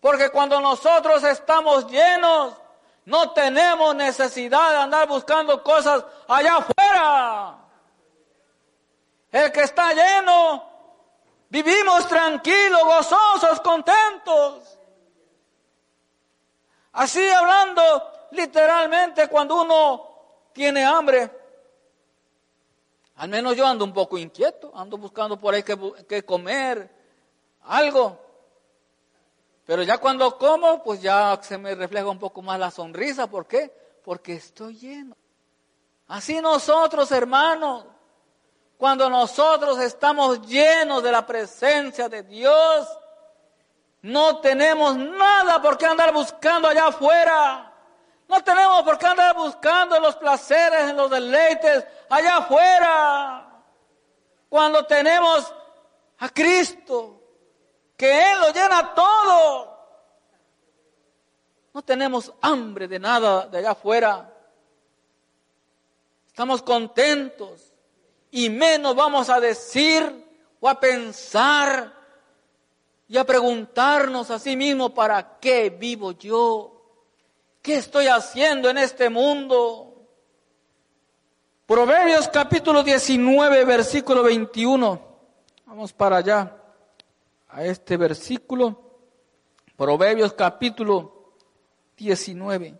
Porque 0.00 0.30
cuando 0.30 0.60
nosotros 0.60 1.24
estamos 1.24 1.90
llenos, 1.90 2.54
no 3.06 3.32
tenemos 3.32 3.94
necesidad 3.96 4.70
de 4.70 4.76
andar 4.76 5.08
buscando 5.08 5.60
cosas 5.62 6.04
allá 6.28 6.58
afuera. 6.58 7.56
El 9.32 9.50
que 9.50 9.62
está 9.62 9.92
lleno, 9.92 10.64
vivimos 11.48 12.06
tranquilos, 12.06 12.84
gozosos, 12.84 13.60
contentos. 13.60 14.78
Así 16.92 17.28
hablando 17.30 18.12
literalmente 18.32 19.28
cuando 19.28 19.62
uno 19.62 20.08
tiene 20.52 20.84
hambre, 20.84 21.30
al 23.16 23.28
menos 23.28 23.56
yo 23.56 23.66
ando 23.66 23.84
un 23.84 23.92
poco 23.92 24.18
inquieto, 24.18 24.72
ando 24.74 24.98
buscando 24.98 25.38
por 25.38 25.54
ahí 25.54 25.62
que, 25.62 26.24
comer, 26.24 26.99
algo. 27.62 28.18
Pero 29.66 29.82
ya 29.82 29.98
cuando 29.98 30.36
como, 30.36 30.82
pues 30.82 31.00
ya 31.00 31.38
se 31.42 31.56
me 31.56 31.74
refleja 31.74 32.08
un 32.08 32.18
poco 32.18 32.42
más 32.42 32.58
la 32.58 32.70
sonrisa. 32.70 33.28
¿Por 33.28 33.46
qué? 33.46 33.72
Porque 34.04 34.34
estoy 34.34 34.76
lleno. 34.76 35.16
Así 36.08 36.40
nosotros, 36.40 37.12
hermanos, 37.12 37.86
cuando 38.76 39.08
nosotros 39.08 39.78
estamos 39.78 40.44
llenos 40.46 41.02
de 41.02 41.12
la 41.12 41.24
presencia 41.24 42.08
de 42.08 42.24
Dios, 42.24 42.88
no 44.02 44.40
tenemos 44.40 44.96
nada 44.96 45.60
por 45.60 45.78
qué 45.78 45.86
andar 45.86 46.12
buscando 46.12 46.66
allá 46.66 46.86
afuera. 46.86 47.72
No 48.26 48.42
tenemos 48.42 48.82
por 48.82 48.98
qué 48.98 49.06
andar 49.06 49.36
buscando 49.36 50.00
los 50.00 50.16
placeres, 50.16 50.94
los 50.94 51.10
deleites 51.10 51.84
allá 52.08 52.38
afuera. 52.38 53.62
Cuando 54.48 54.84
tenemos 54.86 55.52
a 56.18 56.28
Cristo, 56.28 57.19
que 58.00 58.32
Él 58.32 58.40
lo 58.40 58.50
llena 58.50 58.94
todo. 58.94 59.78
No 61.74 61.82
tenemos 61.82 62.32
hambre 62.40 62.88
de 62.88 62.98
nada 62.98 63.46
de 63.46 63.58
allá 63.58 63.72
afuera. 63.72 64.34
Estamos 66.26 66.62
contentos 66.62 67.74
y 68.30 68.48
menos 68.48 68.96
vamos 68.96 69.28
a 69.28 69.38
decir 69.38 70.26
o 70.60 70.66
a 70.66 70.80
pensar 70.80 71.92
y 73.06 73.18
a 73.18 73.24
preguntarnos 73.24 74.30
a 74.30 74.38
sí 74.38 74.56
mismo, 74.56 74.94
¿para 74.94 75.38
qué 75.38 75.68
vivo 75.68 76.12
yo? 76.12 76.82
¿Qué 77.60 77.74
estoy 77.74 78.06
haciendo 78.06 78.70
en 78.70 78.78
este 78.78 79.10
mundo? 79.10 80.06
Proverbios 81.66 82.28
capítulo 82.28 82.82
19, 82.82 83.62
versículo 83.66 84.22
21. 84.22 85.02
Vamos 85.66 85.92
para 85.92 86.16
allá, 86.16 86.59
a 87.52 87.64
este 87.64 87.96
versículo. 87.96 88.90
Proverbios 89.76 90.32
capítulo 90.34 91.34
19. 91.96 92.78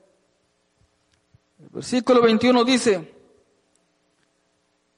El 1.59 1.69
versículo 1.69 2.23
21 2.23 2.65
dice, 2.65 3.15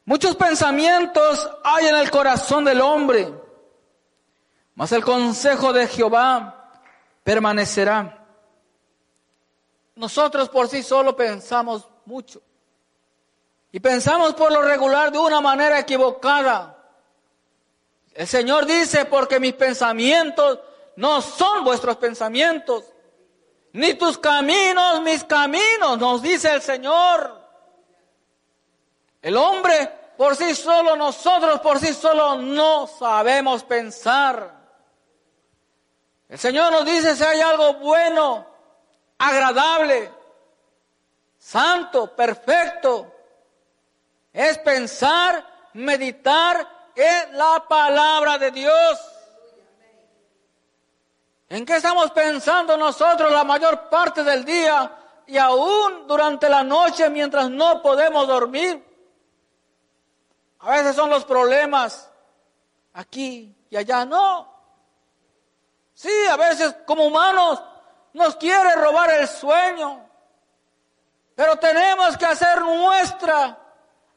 muchos 0.05 0.37
pensamientos 0.37 1.50
hay 1.64 1.87
en 1.87 1.97
el 1.97 2.11
corazón 2.11 2.64
del 2.64 2.81
hombre, 2.81 3.33
mas 4.75 4.92
el 4.92 5.05
consejo 5.05 5.73
de 5.73 5.88
Jehová 5.88 6.81
permanecerá. 7.25 8.27
Nosotros 9.96 10.49
por 10.49 10.68
sí 10.68 10.83
solo 10.83 11.16
pensamos 11.16 11.88
mucho. 12.05 12.42
Y 13.73 13.81
pensamos 13.81 14.35
por 14.35 14.53
lo 14.53 14.62
regular 14.62 15.11
de 15.11 15.18
una 15.18 15.40
manera 15.40 15.79
equivocada. 15.79 16.82
El 18.14 18.27
Señor 18.27 18.66
dice, 18.66 19.07
porque 19.07 19.40
mis 19.40 19.55
pensamientos 19.55 20.59
no 20.96 21.22
son 21.22 21.64
vuestros 21.64 21.96
pensamientos, 21.96 22.85
ni 23.72 23.94
tus 23.94 24.18
caminos 24.18 25.01
mis 25.01 25.25
caminos, 25.25 25.98
nos 25.98 26.20
dice 26.20 26.51
el 26.53 26.61
Señor. 26.61 27.40
El 29.22 29.37
hombre 29.37 29.88
por 30.16 30.37
sí 30.37 30.55
solo, 30.55 30.94
nosotros 30.94 31.61
por 31.61 31.79
sí 31.79 31.94
solo 31.94 32.37
no 32.37 32.87
sabemos 32.87 33.64
pensar. 33.64 34.61
El 36.29 36.38
Señor 36.38 36.72
nos 36.72 36.85
dice 36.85 37.16
si 37.16 37.25
hay 37.25 37.40
algo 37.40 37.75
bueno, 37.75 38.46
agradable, 39.18 40.11
santo, 41.38 42.14
perfecto. 42.14 43.12
Es 44.33 44.59
pensar, 44.59 45.44
meditar 45.75 46.71
en 46.94 47.37
la 47.37 47.64
palabra 47.68 48.38
de 48.38 48.50
Dios. 48.50 48.98
¿En 51.48 51.66
qué 51.66 51.76
estamos 51.76 52.11
pensando 52.12 52.76
nosotros 52.76 53.31
la 53.31 53.44
mayor 53.44 53.88
parte 53.88 54.24
del 54.24 54.44
día 54.44 54.90
y 55.26 55.37
aún 55.37 56.07
durante 56.07 56.48
la 56.48 56.62
noche 56.62 57.11
mientras 57.11 57.50
no 57.50 57.83
podemos 57.83 58.26
dormir? 58.26 58.83
A 60.61 60.70
veces 60.70 60.96
son 60.96 61.11
los 61.11 61.24
problemas 61.24 62.11
aquí 62.94 63.55
y 63.68 63.76
allá, 63.76 64.05
no. 64.05 64.50
Sí, 65.92 66.12
a 66.31 66.37
veces 66.37 66.74
como 66.87 67.05
humanos 67.05 67.62
nos 68.12 68.37
quiere 68.37 68.74
robar 68.76 69.11
el 69.11 69.28
sueño. 69.28 70.09
Pero 71.35 71.57
tenemos 71.57 72.16
que 72.16 72.26
hacer 72.26 72.61
nuestra 72.62 73.59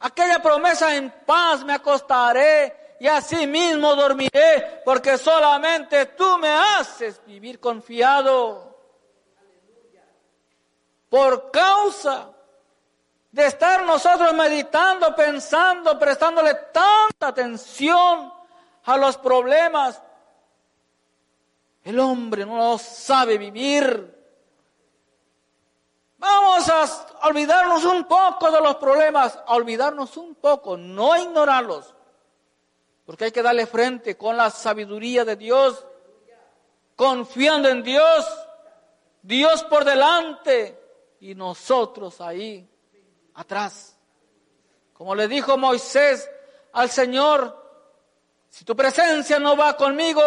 aquella 0.00 0.40
promesa 0.40 0.94
en 0.94 1.10
paz 1.24 1.64
me 1.64 1.74
acostaré 1.74 2.96
y 3.00 3.06
así 3.06 3.46
mismo 3.46 3.94
dormiré, 3.94 4.82
porque 4.84 5.18
solamente 5.18 6.06
tú 6.06 6.38
me 6.38 6.48
haces 6.48 7.20
vivir 7.26 7.60
confiado. 7.60 8.74
Por 11.08 11.50
causa 11.50 12.30
de 13.30 13.46
estar 13.46 13.84
nosotros 13.84 14.32
meditando, 14.32 15.14
pensando, 15.14 15.98
prestándole 15.98 16.54
tanta 16.72 17.28
atención 17.28 18.32
a 18.84 18.96
los 18.96 19.18
problemas, 19.18 20.02
el 21.84 22.00
hombre 22.00 22.46
no 22.46 22.78
sabe 22.78 23.38
vivir. 23.38 24.15
Vamos 26.18 26.68
a 26.68 27.28
olvidarnos 27.28 27.84
un 27.84 28.04
poco 28.04 28.50
de 28.50 28.60
los 28.60 28.76
problemas, 28.76 29.38
a 29.46 29.54
olvidarnos 29.54 30.16
un 30.16 30.34
poco, 30.36 30.76
no 30.76 31.16
ignorarlos, 31.16 31.94
porque 33.04 33.26
hay 33.26 33.32
que 33.32 33.42
darle 33.42 33.66
frente 33.66 34.16
con 34.16 34.36
la 34.36 34.50
sabiduría 34.50 35.24
de 35.24 35.36
Dios, 35.36 35.84
confiando 36.94 37.68
en 37.68 37.82
Dios, 37.82 38.26
Dios 39.22 39.64
por 39.64 39.84
delante 39.84 40.80
y 41.20 41.34
nosotros 41.34 42.20
ahí 42.20 42.66
atrás. 43.34 43.96
Como 44.94 45.14
le 45.14 45.28
dijo 45.28 45.58
Moisés 45.58 46.30
al 46.72 46.90
Señor, 46.90 47.64
si 48.48 48.64
tu 48.64 48.74
presencia 48.74 49.38
no 49.38 49.54
va 49.56 49.76
conmigo, 49.76 50.22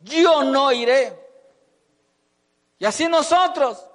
yo 0.00 0.42
no 0.42 0.72
iré. 0.72 1.16
Y 2.78 2.84
así 2.84 3.06
nosotros, 3.06 3.89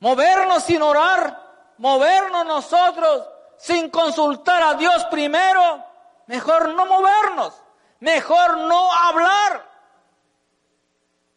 movernos 0.00 0.64
sin 0.64 0.82
orar, 0.82 1.40
movernos 1.78 2.44
nosotros 2.46 3.28
sin 3.56 3.90
consultar 3.90 4.62
a 4.62 4.74
Dios 4.74 5.04
primero, 5.06 5.84
mejor 6.26 6.70
no 6.74 6.86
movernos, 6.86 7.54
mejor 8.00 8.58
no 8.58 8.92
hablar. 8.92 9.68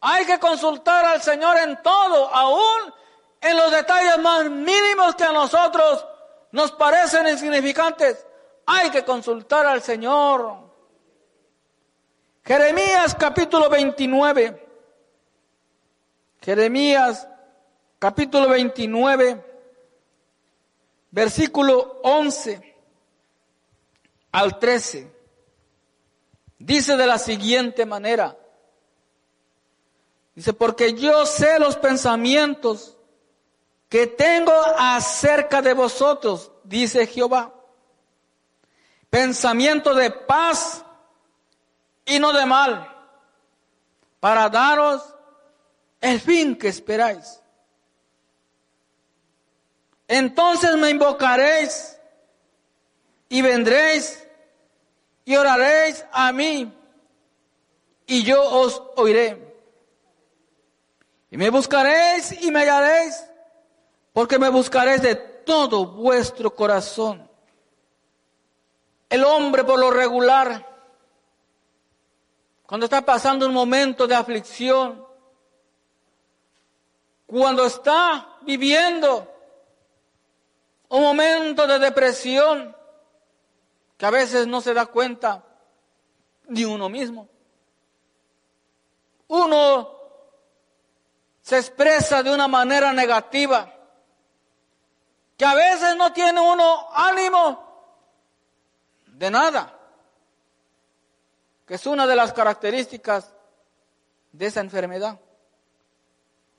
Hay 0.00 0.26
que 0.26 0.38
consultar 0.38 1.04
al 1.04 1.22
Señor 1.22 1.56
en 1.58 1.82
todo, 1.82 2.34
aún 2.34 2.94
en 3.40 3.56
los 3.56 3.70
detalles 3.70 4.18
más 4.18 4.44
mínimos 4.50 5.14
que 5.14 5.24
a 5.24 5.32
nosotros 5.32 6.06
nos 6.52 6.72
parecen 6.72 7.28
insignificantes. 7.28 8.26
Hay 8.66 8.90
que 8.90 9.04
consultar 9.04 9.66
al 9.66 9.82
Señor. 9.82 10.64
Jeremías 12.42 13.14
capítulo 13.14 13.68
29. 13.68 14.66
Jeremías 16.40 17.28
capítulo 18.04 18.50
29, 18.50 19.42
versículo 21.10 22.00
11 22.02 22.76
al 24.30 24.58
13. 24.58 25.10
Dice 26.58 26.98
de 26.98 27.06
la 27.06 27.16
siguiente 27.16 27.86
manera. 27.86 28.36
Dice, 30.34 30.52
porque 30.52 30.92
yo 30.92 31.24
sé 31.24 31.58
los 31.58 31.78
pensamientos 31.78 32.98
que 33.88 34.06
tengo 34.06 34.52
acerca 34.76 35.62
de 35.62 35.72
vosotros, 35.72 36.52
dice 36.62 37.06
Jehová. 37.06 37.54
Pensamiento 39.08 39.94
de 39.94 40.10
paz 40.10 40.84
y 42.04 42.18
no 42.18 42.34
de 42.34 42.44
mal, 42.44 42.86
para 44.20 44.50
daros 44.50 45.02
el 46.02 46.20
fin 46.20 46.54
que 46.54 46.68
esperáis. 46.68 47.40
Entonces 50.08 50.76
me 50.76 50.90
invocaréis 50.90 51.98
y 53.28 53.42
vendréis 53.42 54.26
y 55.24 55.36
oraréis 55.36 56.04
a 56.12 56.32
mí 56.32 56.72
y 58.06 58.22
yo 58.22 58.42
os 58.42 58.82
oiré. 58.96 59.54
Y 61.30 61.36
me 61.36 61.50
buscaréis 61.50 62.42
y 62.42 62.50
me 62.50 62.60
hallaréis, 62.60 63.24
porque 64.12 64.38
me 64.38 64.48
buscaréis 64.50 65.02
de 65.02 65.16
todo 65.16 65.86
vuestro 65.86 66.54
corazón. 66.54 67.28
El 69.08 69.24
hombre 69.24 69.64
por 69.64 69.78
lo 69.78 69.90
regular, 69.90 70.64
cuando 72.66 72.84
está 72.84 73.04
pasando 73.04 73.46
un 73.46 73.52
momento 73.52 74.06
de 74.06 74.14
aflicción, 74.14 75.04
cuando 77.26 77.66
está 77.66 78.38
viviendo 78.42 79.33
un 80.94 81.02
momento 81.02 81.66
de 81.66 81.80
depresión, 81.80 82.76
que 83.96 84.06
a 84.06 84.10
veces 84.10 84.46
no 84.46 84.60
se 84.60 84.72
da 84.72 84.86
cuenta 84.86 85.44
ni 86.46 86.64
uno 86.64 86.88
mismo. 86.88 87.28
Uno 89.26 89.90
se 91.42 91.58
expresa 91.58 92.22
de 92.22 92.32
una 92.32 92.46
manera 92.46 92.92
negativa, 92.92 93.74
que 95.36 95.44
a 95.44 95.54
veces 95.56 95.96
no 95.96 96.12
tiene 96.12 96.40
uno 96.40 96.86
ánimo 96.92 97.90
de 99.06 99.30
nada, 99.32 99.76
que 101.66 101.74
es 101.74 101.86
una 101.86 102.06
de 102.06 102.14
las 102.14 102.32
características 102.32 103.34
de 104.30 104.46
esa 104.46 104.60
enfermedad. 104.60 105.18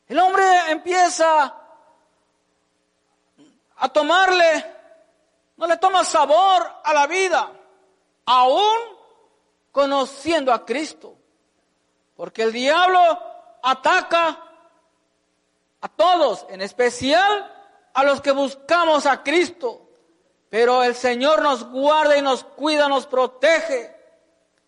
El 0.10 0.20
hombre 0.20 0.44
empieza 0.72 1.65
a 3.78 3.90
tomarle, 3.90 4.74
no 5.58 5.68
le 5.68 5.78
toma 5.78 6.04
sabor 6.04 6.72
a 6.84 6.94
la 6.94 7.08
vida, 7.08 7.52
aún 8.26 8.78
conociendo 9.72 10.54
a 10.54 10.66
Cristo. 10.66 11.18
Porque 12.16 12.44
el 12.44 12.54
diablo 12.54 13.00
ataca 13.62 14.42
a 15.82 15.88
todos, 15.90 16.46
en 16.50 16.62
especial 16.62 17.52
a 17.94 18.04
los 18.04 18.22
que 18.22 18.32
buscamos 18.32 19.06
a 19.06 19.24
Cristo. 19.24 19.82
Pero 20.50 20.84
el 20.84 20.96
Señor 20.96 21.42
nos 21.42 21.70
guarda 21.70 22.16
y 22.16 22.22
nos 22.22 22.44
cuida, 22.44 22.88
nos 22.88 23.06
protege 23.06 23.94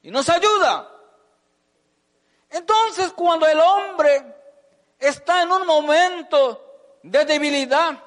y 0.02 0.12
nos 0.12 0.28
ayuda. 0.30 0.90
Entonces 2.50 3.14
cuando 3.14 3.48
el 3.48 3.60
hombre 3.60 4.36
está 5.00 5.42
en 5.44 5.52
un 5.52 5.66
momento 5.66 7.00
de 7.04 7.26
debilidad, 7.26 8.04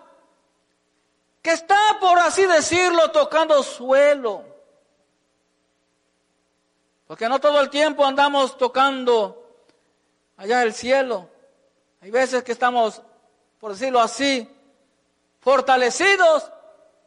que 1.42 1.52
está, 1.52 1.98
por 2.00 2.18
así 2.18 2.44
decirlo, 2.46 3.10
tocando 3.10 3.62
suelo. 3.62 4.44
Porque 7.06 7.28
no 7.28 7.40
todo 7.40 7.60
el 7.60 7.70
tiempo 7.70 8.04
andamos 8.04 8.56
tocando 8.56 9.36
allá 10.36 10.62
el 10.62 10.74
cielo. 10.74 11.28
Hay 12.00 12.10
veces 12.10 12.42
que 12.44 12.52
estamos, 12.52 13.02
por 13.58 13.72
decirlo 13.72 14.00
así, 14.00 14.48
fortalecidos, 15.40 16.50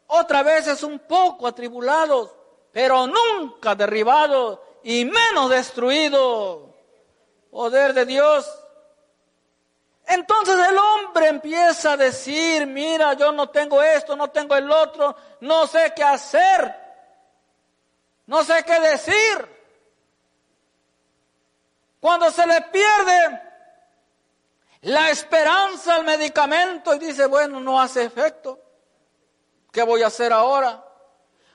otras 0.06 0.44
veces 0.44 0.82
un 0.82 0.98
poco 0.98 1.46
atribulados, 1.46 2.34
pero 2.72 3.06
nunca 3.06 3.74
derribados 3.74 4.58
y 4.82 5.04
menos 5.04 5.50
destruidos. 5.50 6.70
Poder 7.50 7.94
de 7.94 8.04
Dios. 8.04 8.63
Entonces 10.06 10.54
el 10.68 10.76
hombre 10.76 11.28
empieza 11.28 11.92
a 11.92 11.96
decir, 11.96 12.66
mira, 12.66 13.14
yo 13.14 13.32
no 13.32 13.48
tengo 13.48 13.82
esto, 13.82 14.14
no 14.14 14.28
tengo 14.28 14.54
el 14.54 14.70
otro, 14.70 15.16
no 15.40 15.66
sé 15.66 15.92
qué 15.96 16.04
hacer, 16.04 16.74
no 18.26 18.44
sé 18.44 18.62
qué 18.64 18.80
decir. 18.80 19.54
Cuando 22.00 22.30
se 22.30 22.46
le 22.46 22.60
pierde 22.62 23.42
la 24.82 25.08
esperanza 25.08 25.94
al 25.94 26.04
medicamento 26.04 26.94
y 26.94 26.98
dice, 26.98 27.24
bueno, 27.26 27.60
no 27.60 27.80
hace 27.80 28.04
efecto, 28.04 28.60
¿qué 29.72 29.82
voy 29.82 30.02
a 30.02 30.08
hacer 30.08 30.34
ahora? 30.34 30.84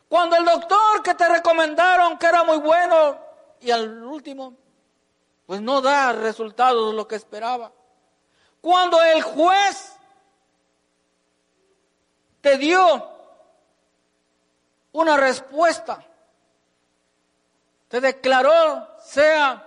Cuando 0.07 0.35
el 0.35 0.43
doctor 0.43 1.03
que 1.03 1.13
te 1.13 1.29
recomendaron 1.29 2.17
que 2.17 2.25
era 2.25 2.43
muy 2.43 2.57
bueno 2.57 3.19
y 3.59 3.69
al 3.69 4.03
último, 4.03 4.55
pues 5.45 5.61
no 5.61 5.81
da 5.81 6.13
resultados 6.13 6.95
lo 6.95 7.07
que 7.07 7.15
esperaba. 7.15 7.71
Cuando 8.61 9.01
el 9.01 9.21
juez 9.21 9.95
te 12.41 12.57
dio 12.57 13.09
una 14.91 15.17
respuesta, 15.17 16.03
te 17.87 18.01
declaró, 18.01 18.95
sea, 18.99 19.65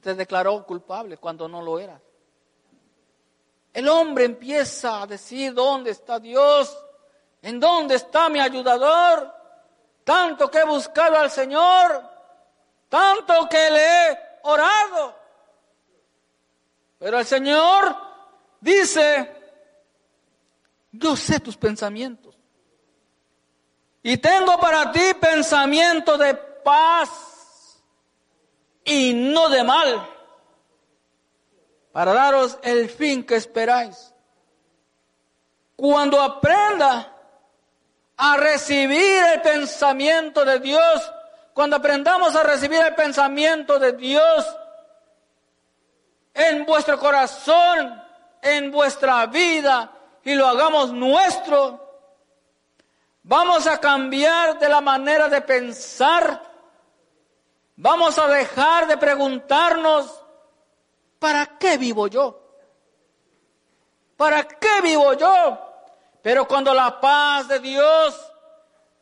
te 0.00 0.14
declaró 0.14 0.64
culpable 0.66 1.16
cuando 1.16 1.48
no 1.48 1.62
lo 1.62 1.78
era. 1.78 2.00
El 3.72 3.88
hombre 3.88 4.24
empieza 4.24 5.02
a 5.02 5.06
decir, 5.06 5.52
¿dónde 5.54 5.90
está 5.90 6.20
Dios? 6.20 6.78
¿En 7.42 7.58
dónde 7.58 7.96
está 7.96 8.28
mi 8.28 8.38
ayudador? 8.38 9.34
Tanto 10.04 10.50
que 10.50 10.58
he 10.58 10.64
buscado 10.64 11.16
al 11.16 11.30
Señor, 11.30 12.02
tanto 12.88 13.48
que 13.48 13.70
le 13.70 14.10
he 14.10 14.18
orado. 14.42 15.23
Pero 16.98 17.18
el 17.18 17.26
Señor 17.26 17.96
dice, 18.60 19.30
yo 20.92 21.16
sé 21.16 21.40
tus 21.40 21.56
pensamientos. 21.56 22.36
Y 24.02 24.18
tengo 24.18 24.58
para 24.58 24.92
ti 24.92 25.14
pensamiento 25.18 26.18
de 26.18 26.34
paz 26.34 27.80
y 28.84 29.14
no 29.14 29.48
de 29.48 29.64
mal, 29.64 30.06
para 31.92 32.12
daros 32.12 32.58
el 32.62 32.90
fin 32.90 33.24
que 33.24 33.36
esperáis. 33.36 34.12
Cuando 35.76 36.20
aprenda 36.20 37.12
a 38.16 38.36
recibir 38.36 39.22
el 39.32 39.40
pensamiento 39.40 40.44
de 40.44 40.60
Dios, 40.60 41.12
cuando 41.54 41.76
aprendamos 41.76 42.36
a 42.36 42.42
recibir 42.42 42.80
el 42.80 42.94
pensamiento 42.94 43.78
de 43.78 43.92
Dios, 43.92 44.44
en 46.34 46.66
vuestro 46.66 46.98
corazón, 46.98 48.02
en 48.42 48.70
vuestra 48.70 49.24
vida 49.26 49.90
y 50.24 50.34
lo 50.34 50.46
hagamos 50.46 50.92
nuestro, 50.92 51.80
vamos 53.22 53.66
a 53.66 53.78
cambiar 53.78 54.58
de 54.58 54.68
la 54.68 54.80
manera 54.80 55.28
de 55.28 55.40
pensar, 55.40 56.42
vamos 57.76 58.18
a 58.18 58.26
dejar 58.26 58.88
de 58.88 58.96
preguntarnos, 58.96 60.22
¿para 61.18 61.46
qué 61.58 61.78
vivo 61.78 62.08
yo? 62.08 62.40
¿Para 64.16 64.44
qué 64.44 64.80
vivo 64.82 65.14
yo? 65.14 65.58
Pero 66.22 66.48
cuando 66.48 66.72
la 66.72 67.00
paz 67.00 67.48
de 67.48 67.60
Dios 67.60 68.32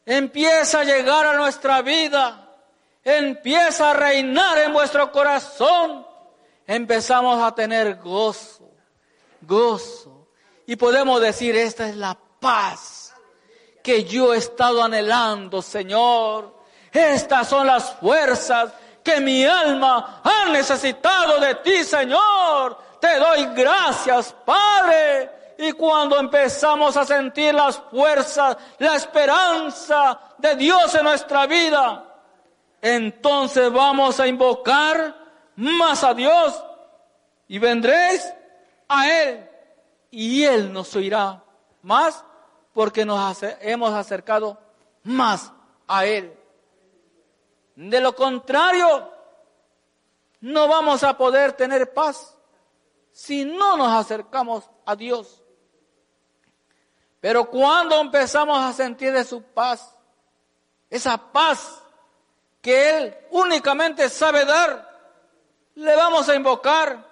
empieza 0.05 0.81
a 0.81 0.85
llegar 0.85 1.27
a 1.27 1.35
nuestra 1.35 1.83
vida, 1.83 2.49
empieza 3.05 3.91
a 3.91 3.95
reinar 3.95 4.59
en 4.59 4.73
vuestro 4.73 5.11
corazón, 5.13 6.07
empezamos 6.67 7.43
a 7.43 7.55
tener 7.55 7.97
gozo, 7.97 8.71
gozo. 9.41 10.29
Y 10.67 10.77
podemos 10.77 11.21
decir, 11.21 11.57
esta 11.57 11.89
es 11.89 11.97
la 11.97 12.17
paz 12.41 13.15
que 13.83 14.05
yo 14.05 14.33
he 14.33 14.39
estado 14.39 14.83
anhelando, 14.83 15.61
Señor. 15.61 16.63
Estas 16.93 17.49
son 17.49 17.67
las 17.67 17.95
fuerzas 17.95 18.73
que 19.03 19.21
mi 19.21 19.45
alma 19.45 20.21
ha 20.23 20.49
necesitado 20.51 21.41
de 21.41 21.57
ti, 21.57 21.85
Señor. 21.85 22.79
Te 23.01 23.19
doy 23.19 23.47
gracias, 23.55 24.35
Padre. 24.45 25.31
Y 25.59 25.73
cuando 25.73 26.19
empezamos 26.19 26.97
a 26.97 27.05
sentir 27.05 27.55
las 27.55 27.79
fuerzas, 27.79 28.57
la 28.79 28.97
esperanza 28.97 30.19
de 30.39 30.57
Dios 30.57 30.95
en 30.95 31.05
nuestra 31.05 31.47
vida, 31.47 32.05
entonces 32.81 33.71
vamos 33.73 34.19
a 34.19 34.27
invocar 34.27 35.22
más 35.57 36.05
a 36.05 36.15
Dios 36.15 36.63
y 37.49 37.59
vendréis 37.59 38.33
a 38.89 39.11
Él 39.11 39.49
y 40.11 40.45
Él 40.45 40.73
nos 40.73 40.95
oirá 40.95 41.43
más 41.83 42.25
porque 42.73 43.05
nos 43.05 43.43
hemos 43.61 43.93
acercado 43.93 44.59
más 45.03 45.53
a 45.87 46.07
Él. 46.07 46.37
De 47.75 48.01
lo 48.01 48.15
contrario, 48.15 49.11
no 50.41 50.69
vamos 50.69 51.03
a 51.03 51.17
poder 51.17 51.53
tener 51.53 51.93
paz. 51.93 52.37
si 53.15 53.45
no 53.45 53.77
nos 53.77 53.93
acercamos 53.93 54.65
a 54.87 54.97
Dios. 54.97 55.43
Pero 57.21 57.49
cuando 57.51 58.01
empezamos 58.01 58.59
a 58.59 58.73
sentir 58.73 59.13
de 59.13 59.23
su 59.23 59.43
paz, 59.43 59.95
esa 60.89 61.17
paz 61.19 61.83
que 62.63 62.97
Él 62.99 63.17
únicamente 63.31 64.09
sabe 64.09 64.45
dar, 64.45 64.92
le 65.75 65.97
vamos 65.97 66.29
a 66.29 66.35
invocar 66.35 67.05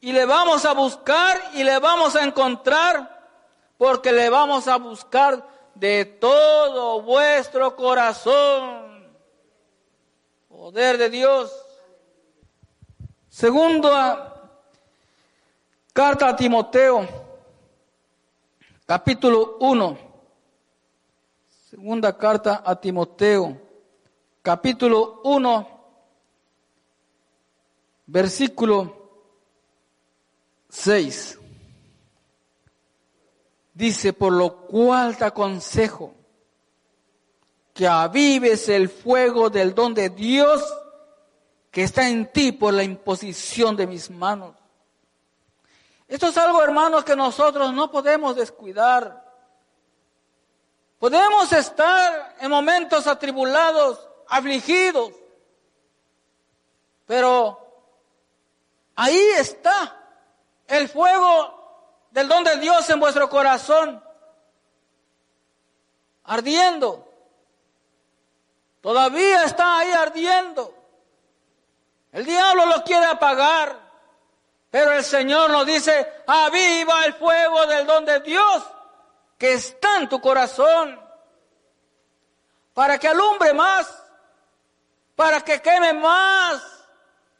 y 0.00 0.12
le 0.12 0.24
vamos 0.24 0.64
a 0.64 0.72
buscar 0.72 1.40
y 1.54 1.64
le 1.64 1.78
vamos 1.78 2.16
a 2.16 2.24
encontrar, 2.24 3.18
porque 3.76 4.12
le 4.12 4.30
vamos 4.30 4.68
a 4.68 4.76
buscar 4.76 5.46
de 5.74 6.04
todo 6.04 7.02
vuestro 7.02 7.76
corazón. 7.76 9.10
Poder 10.48 10.98
de 10.98 11.10
Dios. 11.10 11.52
Segunda 13.28 14.50
carta 15.92 16.28
a 16.28 16.36
Timoteo, 16.36 17.06
capítulo 18.86 19.56
1. 19.60 19.98
Segunda 21.70 22.16
carta 22.16 22.62
a 22.64 22.74
Timoteo, 22.74 23.56
capítulo 24.42 25.20
1, 25.24 25.79
versículo 28.10 28.92
6. 30.68 31.38
Dice, 33.72 34.12
por 34.12 34.32
lo 34.32 34.66
cual 34.66 35.16
te 35.16 35.24
aconsejo 35.24 36.14
que 37.72 37.86
avives 37.86 38.68
el 38.68 38.88
fuego 38.88 39.48
del 39.48 39.74
don 39.74 39.94
de 39.94 40.10
Dios 40.10 40.62
que 41.70 41.84
está 41.84 42.08
en 42.08 42.30
ti 42.32 42.52
por 42.52 42.74
la 42.74 42.82
imposición 42.82 43.76
de 43.76 43.86
mis 43.86 44.10
manos. 44.10 44.56
Esto 46.08 46.26
es 46.26 46.36
algo, 46.36 46.62
hermanos, 46.64 47.04
que 47.04 47.14
nosotros 47.14 47.72
no 47.72 47.92
podemos 47.92 48.34
descuidar. 48.34 49.24
Podemos 50.98 51.52
estar 51.52 52.36
en 52.40 52.50
momentos 52.50 53.06
atribulados, 53.06 54.04
afligidos, 54.28 55.12
pero 57.06 57.59
ahí 59.00 59.30
está 59.38 59.96
el 60.66 60.88
fuego 60.88 62.06
del 62.10 62.28
don 62.28 62.44
de 62.44 62.58
Dios 62.58 62.88
en 62.90 63.00
vuestro 63.00 63.30
corazón, 63.30 64.02
ardiendo. 66.24 67.08
Todavía 68.82 69.44
está 69.44 69.78
ahí 69.78 69.90
ardiendo. 69.92 70.74
El 72.12 72.26
diablo 72.26 72.66
lo 72.66 72.84
quiere 72.84 73.06
apagar, 73.06 73.74
pero 74.70 74.92
el 74.92 75.04
Señor 75.04 75.50
nos 75.50 75.64
dice, 75.64 76.22
aviva 76.26 77.06
el 77.06 77.14
fuego 77.14 77.66
del 77.66 77.86
don 77.86 78.04
de 78.04 78.20
Dios 78.20 78.64
que 79.38 79.54
está 79.54 79.96
en 79.96 80.10
tu 80.10 80.20
corazón, 80.20 81.00
para 82.74 82.98
que 82.98 83.08
alumbre 83.08 83.54
más, 83.54 83.88
para 85.16 85.40
que 85.40 85.62
queme 85.62 85.94
más 85.94 86.79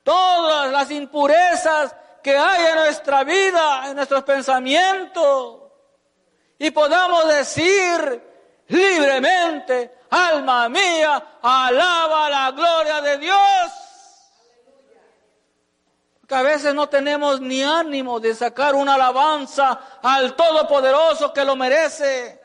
todas 0.02 0.70
las 0.70 0.90
impurezas 0.90 1.94
que 2.22 2.36
hay 2.36 2.66
en 2.66 2.74
nuestra 2.76 3.24
vida, 3.24 3.88
en 3.88 3.96
nuestros 3.96 4.22
pensamientos, 4.24 5.60
y 6.58 6.70
podamos 6.70 7.26
decir 7.28 8.22
libremente, 8.68 10.00
alma 10.10 10.68
mía, 10.68 11.38
alaba 11.42 12.28
la 12.28 12.50
gloria 12.50 13.00
de 13.00 13.18
Dios. 13.18 13.38
Que 16.26 16.34
a 16.34 16.42
veces 16.42 16.74
no 16.74 16.88
tenemos 16.88 17.40
ni 17.40 17.62
ánimo 17.62 18.20
de 18.20 18.34
sacar 18.34 18.74
una 18.74 18.94
alabanza 18.94 19.80
al 20.02 20.36
Todopoderoso 20.36 21.32
que 21.32 21.44
lo 21.44 21.56
merece. 21.56 22.40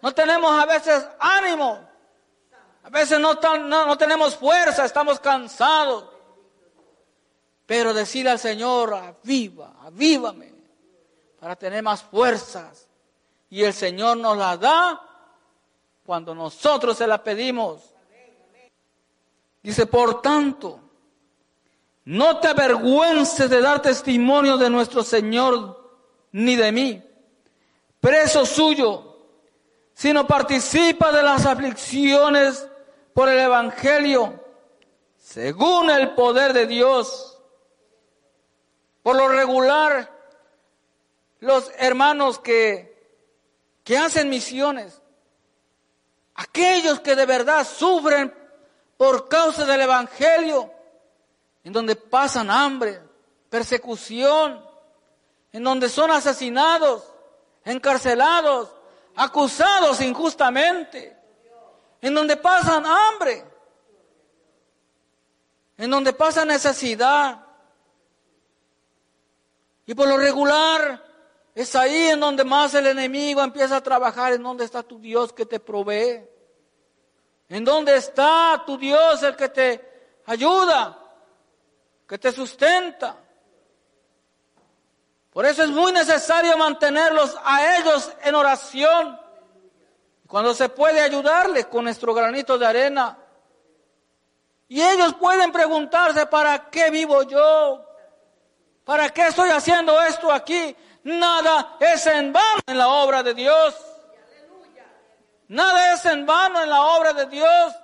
No 0.00 0.14
tenemos 0.14 0.62
a 0.62 0.64
veces 0.64 1.06
ánimo. 1.18 1.80
A 2.84 2.88
veces 2.88 3.18
no, 3.18 3.34
no, 3.34 3.86
no 3.86 3.98
tenemos 3.98 4.36
fuerza, 4.36 4.84
estamos 4.84 5.18
cansados. 5.18 6.04
Pero 7.66 7.92
decirle 7.92 8.30
al 8.30 8.38
Señor, 8.38 8.94
aviva, 8.94 9.74
avívame, 9.82 10.52
para 11.40 11.56
tener 11.56 11.82
más 11.82 12.02
fuerzas. 12.02 12.86
Y 13.50 13.64
el 13.64 13.72
Señor 13.72 14.16
nos 14.16 14.36
la 14.36 14.56
da 14.56 15.00
cuando 16.04 16.34
nosotros 16.34 16.96
se 16.96 17.06
la 17.06 17.22
pedimos. 17.22 17.82
Dice, 19.62 19.86
por 19.86 20.22
tanto, 20.22 20.80
no 22.04 22.38
te 22.38 22.48
avergüences 22.48 23.50
de 23.50 23.60
dar 23.60 23.82
testimonio 23.82 24.56
de 24.56 24.70
nuestro 24.70 25.02
Señor 25.02 25.84
ni 26.30 26.54
de 26.54 26.70
mí, 26.70 27.02
preso 27.98 28.46
suyo, 28.46 29.16
sino 29.92 30.24
participa 30.26 31.10
de 31.10 31.22
las 31.22 31.46
aflicciones 31.46 32.68
por 33.12 33.28
el 33.28 33.38
Evangelio, 33.40 34.44
según 35.16 35.90
el 35.90 36.14
poder 36.14 36.52
de 36.52 36.66
Dios 36.66 37.35
por 39.06 39.14
lo 39.14 39.28
regular, 39.28 40.10
los 41.38 41.70
hermanos 41.78 42.40
que, 42.40 43.14
que 43.84 43.96
hacen 43.96 44.28
misiones, 44.28 45.00
aquellos 46.34 46.98
que 46.98 47.14
de 47.14 47.24
verdad 47.24 47.64
sufren 47.64 48.34
por 48.96 49.28
causa 49.28 49.64
del 49.64 49.82
Evangelio, 49.82 50.72
en 51.62 51.72
donde 51.72 51.94
pasan 51.94 52.50
hambre, 52.50 53.00
persecución, 53.48 54.60
en 55.52 55.62
donde 55.62 55.88
son 55.88 56.10
asesinados, 56.10 57.04
encarcelados, 57.64 58.74
acusados 59.14 60.00
injustamente, 60.00 61.16
en 62.00 62.12
donde 62.12 62.36
pasan 62.36 62.84
hambre, 62.84 63.44
en 65.78 65.92
donde 65.92 66.12
pasan 66.12 66.48
necesidad, 66.48 67.45
y 69.86 69.94
por 69.94 70.08
lo 70.08 70.16
regular 70.16 71.02
es 71.54 71.74
ahí 71.76 72.08
en 72.08 72.20
donde 72.20 72.44
más 72.44 72.74
el 72.74 72.88
enemigo 72.88 73.42
empieza 73.42 73.76
a 73.76 73.82
trabajar, 73.82 74.32
en 74.32 74.42
donde 74.42 74.64
está 74.64 74.82
tu 74.82 74.98
Dios 74.98 75.32
que 75.32 75.46
te 75.46 75.60
provee. 75.60 76.28
En 77.48 77.64
donde 77.64 77.96
está 77.96 78.62
tu 78.66 78.76
Dios 78.76 79.22
el 79.22 79.36
que 79.36 79.48
te 79.48 80.20
ayuda, 80.26 80.98
que 82.06 82.18
te 82.18 82.32
sustenta. 82.32 83.16
Por 85.32 85.46
eso 85.46 85.62
es 85.62 85.70
muy 85.70 85.92
necesario 85.92 86.58
mantenerlos 86.58 87.36
a 87.44 87.78
ellos 87.78 88.12
en 88.24 88.34
oración. 88.34 89.20
Cuando 90.26 90.52
se 90.52 90.68
puede 90.68 91.00
ayudarles 91.00 91.66
con 91.66 91.84
nuestro 91.84 92.12
granito 92.12 92.58
de 92.58 92.66
arena. 92.66 93.18
Y 94.68 94.82
ellos 94.82 95.14
pueden 95.14 95.52
preguntarse, 95.52 96.26
¿para 96.26 96.68
qué 96.68 96.90
vivo 96.90 97.22
yo? 97.22 97.85
¿Para 98.86 99.08
qué 99.10 99.26
estoy 99.26 99.50
haciendo 99.50 100.00
esto 100.00 100.30
aquí? 100.30 100.76
Nada 101.02 101.74
es 101.80 102.06
en 102.06 102.32
vano 102.32 102.60
en 102.68 102.78
la 102.78 102.86
obra 102.86 103.20
de 103.20 103.34
Dios. 103.34 103.74
Nada 105.48 105.92
es 105.92 106.04
en 106.04 106.24
vano 106.24 106.62
en 106.62 106.70
la 106.70 106.82
obra 106.82 107.12
de 107.12 107.26
Dios. 107.26 107.74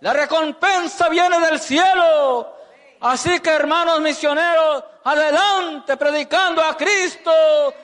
La 0.00 0.12
recompensa 0.12 1.08
viene 1.08 1.38
del 1.40 1.58
cielo. 1.58 2.54
Así 3.00 3.40
que 3.40 3.48
hermanos 3.48 4.00
misioneros, 4.00 4.84
adelante 5.04 5.96
predicando 5.96 6.62
a 6.62 6.76
Cristo, 6.76 7.32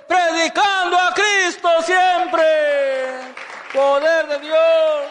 predicando 0.07 0.98
a 0.98 1.14
Cristo 1.14 1.70
siempre. 1.81 3.35
Poder 3.72 4.26
de 4.26 4.38
Dios. 4.40 5.04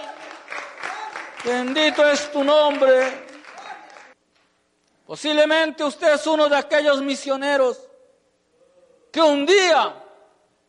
Bendito 1.44 2.08
es 2.08 2.32
tu 2.32 2.44
nombre. 2.44 3.27
Posiblemente 5.08 5.86
usted 5.86 6.16
es 6.16 6.28
uno 6.28 6.50
de 6.50 6.58
aquellos 6.58 7.02
misioneros 7.02 7.80
que 9.10 9.22
un 9.22 9.46
día, 9.46 10.04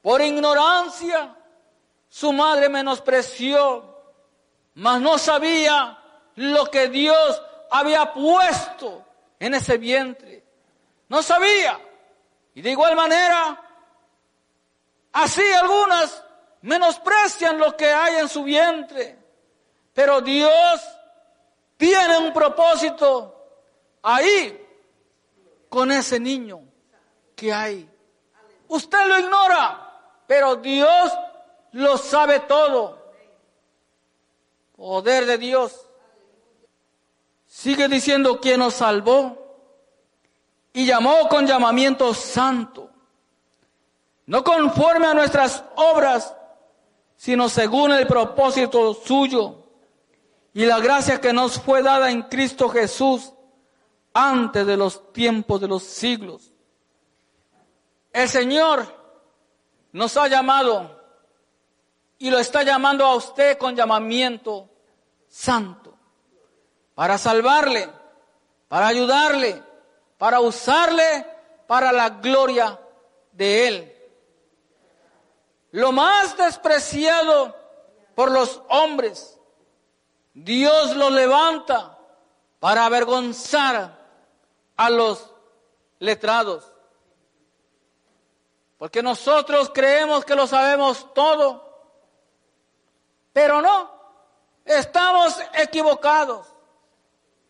por 0.01 0.22
ignorancia, 0.22 1.35
su 2.09 2.33
madre 2.33 2.68
menospreció, 2.68 3.96
mas 4.74 5.01
no 5.01 5.18
sabía 5.18 5.98
lo 6.37 6.66
que 6.66 6.87
Dios 6.88 7.42
había 7.68 8.14
puesto 8.14 9.05
en 9.40 9.55
ese 9.55 9.77
vientre. 9.77 10.44
No 11.09 11.20
sabía. 11.20 11.81
Y 12.55 12.62
de 12.62 12.70
igual 12.70 12.94
manera, 12.94 13.61
así 15.14 15.42
algunas 15.53 16.22
menosprecian 16.62 17.59
lo 17.59 17.77
que 17.77 17.90
hay 17.90 18.18
en 18.18 18.29
su 18.29 18.44
vientre. 18.44 19.18
Pero 19.92 20.20
Dios 20.20 20.81
tiene 21.77 22.18
un 22.18 22.33
propósito 22.33 23.38
ahí 24.03 24.67
con 25.69 25.91
ese 25.93 26.19
niño 26.19 26.63
que 27.35 27.53
hay. 27.53 27.89
Usted 28.69 29.07
lo 29.07 29.19
ignora, 29.19 30.01
pero 30.27 30.57
Dios 30.57 31.13
lo 31.73 31.97
sabe 31.97 32.41
todo. 32.41 32.99
Poder 34.77 35.27
de 35.27 35.39
Dios. 35.39 35.89
Sigue 37.47 37.89
diciendo 37.89 38.41
quién 38.41 38.61
nos 38.61 38.75
salvó 38.75 39.39
y 40.73 40.87
llamó 40.87 41.29
con 41.29 41.47
llamamiento 41.47 42.15
santo, 42.15 42.91
no 44.27 44.45
conforme 44.45 45.07
a 45.07 45.15
nuestras 45.15 45.65
obras, 45.75 46.35
sino 47.17 47.49
según 47.49 47.93
el 47.93 48.07
propósito 48.07 48.95
suyo 48.95 49.65
y 50.53 50.67
la 50.67 50.79
gracia 50.79 51.21
que 51.21 51.33
nos 51.33 51.59
fue 51.59 51.83
dada 51.83 52.11
en 52.11 52.23
Cristo 52.23 52.69
Jesús 52.69 53.33
antes 54.12 54.66
de 54.66 54.77
los 54.77 55.12
tiempos 55.12 55.61
de 55.61 55.68
los 55.68 55.83
siglos. 55.83 56.53
El 58.12 58.29
Señor 58.29 58.87
nos 59.92 60.16
ha 60.16 60.29
llamado 60.29 60.99
y 62.18 62.31
lo 62.31 62.38
está 62.38 62.62
llamando 62.62 63.05
a 63.05 63.14
usted 63.14 63.59
con 63.59 63.77
llamamiento 63.77 64.68
santo 65.29 65.94
para 66.94 67.16
salvarle, 67.16 67.88
para 68.68 68.88
ayudarle, 68.88 69.62
para 70.16 70.40
usarle 70.40 71.27
para 71.66 71.92
la 71.92 72.11
gloria 72.11 72.81
de 73.33 73.68
Él. 73.68 73.94
Lo 75.71 75.92
más 75.92 76.37
despreciado 76.37 77.55
por 78.14 78.31
los 78.31 78.62
hombres, 78.68 79.38
Dios 80.35 80.97
lo 80.97 81.11
levanta 81.11 81.99
para 82.59 82.87
avergonzar 82.87 83.98
a 84.79 84.88
los 84.88 85.31
letrados. 85.99 86.73
Porque 88.79 89.03
nosotros 89.03 89.71
creemos 89.75 90.25
que 90.25 90.37
lo 90.37 90.47
sabemos 90.47 91.12
todo, 91.12 91.69
pero 93.33 93.61
no, 93.61 93.91
estamos 94.64 95.38
equivocados. 95.53 96.47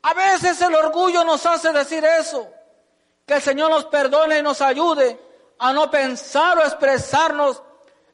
A 0.03 0.15
veces 0.15 0.61
el 0.63 0.75
orgullo 0.75 1.23
nos 1.23 1.45
hace 1.45 1.71
decir 1.73 2.05
eso. 2.05 2.49
Que 3.27 3.35
el 3.35 3.43
Señor 3.43 3.71
nos 3.71 3.85
perdone 3.85 4.39
y 4.39 4.43
nos 4.43 4.63
ayude 4.63 5.21
a 5.59 5.73
no 5.73 5.91
pensar 5.91 6.57
o 6.57 6.63
expresarnos 6.63 7.63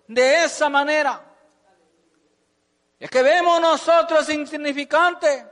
de 0.09 0.45
esa 0.45 0.69
manera. 0.69 1.25
Es 2.99 3.09
que 3.09 3.23
vemos 3.23 3.61
nosotros 3.61 4.29
insignificante. 4.29 5.47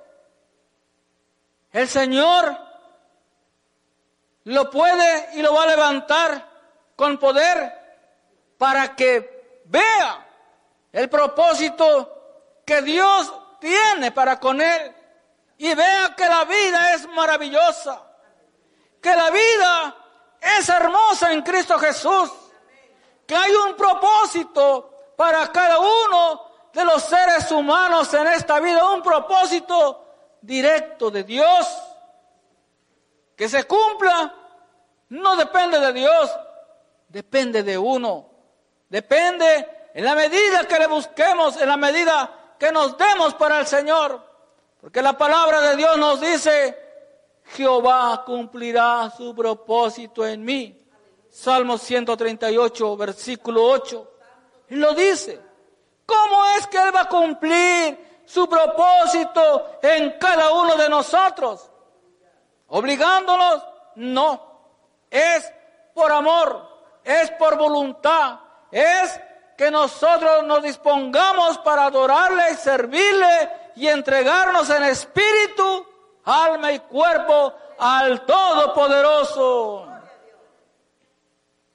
El 1.71 1.89
Señor 1.89 2.72
lo 4.45 4.71
puede 4.71 5.31
y 5.35 5.43
lo 5.43 5.55
va 5.55 5.65
a 5.65 5.67
levantar 5.67 6.49
con 6.97 7.19
poder 7.19 7.73
para 8.59 8.95
que 8.95 9.61
vea 9.67 10.27
el 10.93 11.09
propósito 11.09 12.61
que 12.65 12.83
Dios 12.83 13.33
tiene 13.61 14.13
para 14.13 14.39
con 14.39 14.61
él 14.61 14.95
y 15.59 15.75
vea 15.75 16.15
que 16.17 16.29
la 16.29 16.45
vida 16.45 16.95
es 16.95 17.09
maravillosa, 17.09 18.03
que 19.01 19.15
la 19.15 19.31
vida 19.31 19.97
es 20.41 20.69
hermosa 20.69 21.33
en 21.33 21.43
Cristo 21.43 21.79
Jesús, 21.79 22.31
que 23.27 23.37
hay 23.37 23.53
un 23.53 23.77
propósito 23.77 25.15
para 25.17 25.51
cada 25.53 25.79
uno 25.79 26.53
de 26.73 26.85
los 26.85 27.03
seres 27.05 27.51
humanos 27.53 28.13
en 28.15 28.27
esta 28.29 28.59
vida, 28.59 28.93
un 28.93 29.03
propósito 29.03 30.05
directo 30.41 31.11
de 31.11 31.23
Dios, 31.23 31.67
que 33.43 33.49
se 33.49 33.65
cumpla, 33.65 34.33
no 35.09 35.35
depende 35.35 35.81
de 35.81 35.93
Dios, 35.93 36.31
depende 37.09 37.65
de 37.65 37.77
uno, 37.77 38.31
depende 38.89 39.89
en 39.93 40.05
la 40.05 40.15
medida 40.15 40.63
que 40.69 40.79
le 40.79 40.87
busquemos, 40.87 41.61
en 41.61 41.67
la 41.67 41.77
medida 41.77 42.55
que 42.57 42.71
nos 42.71 42.97
demos 42.97 43.35
para 43.35 43.59
el 43.59 43.67
Señor. 43.67 44.25
Porque 44.81 45.03
la 45.03 45.19
palabra 45.19 45.61
de 45.61 45.75
Dios 45.75 45.99
nos 45.99 46.21
dice, 46.21 46.79
Jehová 47.47 48.23
cumplirá 48.25 49.11
su 49.11 49.35
propósito 49.35 50.25
en 50.25 50.45
mí. 50.45 50.81
Salmo 51.29 51.79
138, 51.79 52.97
versículo 52.97 53.65
8. 53.65 54.13
Y 54.69 54.77
lo 54.77 54.95
dice. 54.95 55.41
¿Cómo 56.07 56.45
es 56.57 56.69
que 56.69 56.79
Él 56.81 56.95
va 56.95 57.01
a 57.01 57.09
cumplir 57.09 58.23
su 58.25 58.49
propósito 58.49 59.79
en 59.83 60.17
cada 60.21 60.53
uno 60.53 60.77
de 60.77 60.89
nosotros? 60.89 61.72
¿Obligándonos? 62.75 63.63
No. 63.97 64.41
Es 65.11 65.53
por 65.95 66.11
amor, 66.11 66.67
es 67.05 67.31
por 67.33 67.59
voluntad, 67.59 68.41
es 68.71 69.21
que 69.59 69.71
nosotros 69.71 70.43
nos 70.45 70.63
dispongamos 70.63 71.59
para 71.59 71.85
adorarle 71.85 72.53
y 72.53 72.55
servirle 72.55 73.51
y 73.77 73.89
entregarnos 73.89 74.71
en 74.71 74.85
espíritu, 74.85 75.87
alma 76.25 76.73
y 76.73 76.79
cuerpo 76.81 77.53
al 77.79 78.25
Todopoderoso. 78.25 79.87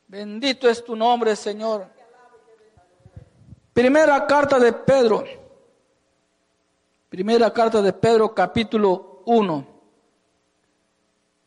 Bendito 0.08 0.68
es 0.68 0.84
tu 0.84 0.96
nombre, 0.96 1.36
Señor. 1.36 1.86
Primera 3.72 4.26
carta 4.26 4.58
de 4.58 4.74
Pedro. 4.74 5.24
Primera 7.08 7.54
carta 7.54 7.84
de 7.84 7.94
Pedro, 7.94 8.34
capítulo 8.34 9.22
1, 9.26 9.77